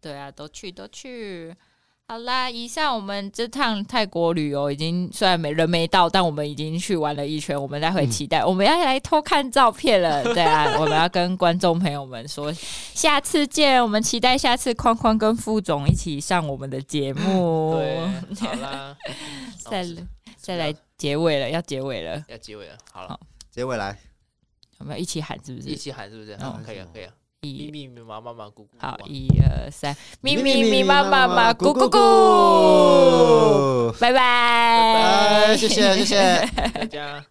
[0.03, 1.57] 对啊，都去都去。
[2.13, 7.59] 好啦，以上我们这趟泰国旅游已经虽然没人没到，但我们已经去玩了一圈。
[7.59, 10.23] 我们待会期待，嗯、我们要来偷看照片了。
[10.23, 13.83] 对啊， 我们要跟观众朋友们说，下次见。
[13.83, 17.77] 我们期待下次框框跟副总一起上我们的节目。
[17.79, 18.07] 对，
[18.47, 18.95] 好啦，
[19.71, 19.83] 再
[20.37, 22.77] 再来结尾了，要结尾了，要结尾了。
[22.93, 23.21] 好了，好
[23.51, 23.99] 结尾来，
[24.81, 25.69] 我们要一起喊，是不是？
[25.71, 26.37] 一起喊，是不是？
[26.37, 27.13] 好，可以啊，可以啊。
[27.45, 36.49] 咪咪咪妈妈妈咕咕，好，一二三，咪咪咪妈妈妈咕咕咕，拜拜，拜拜，谢谢谢谢。
[36.73, 37.25] 大家。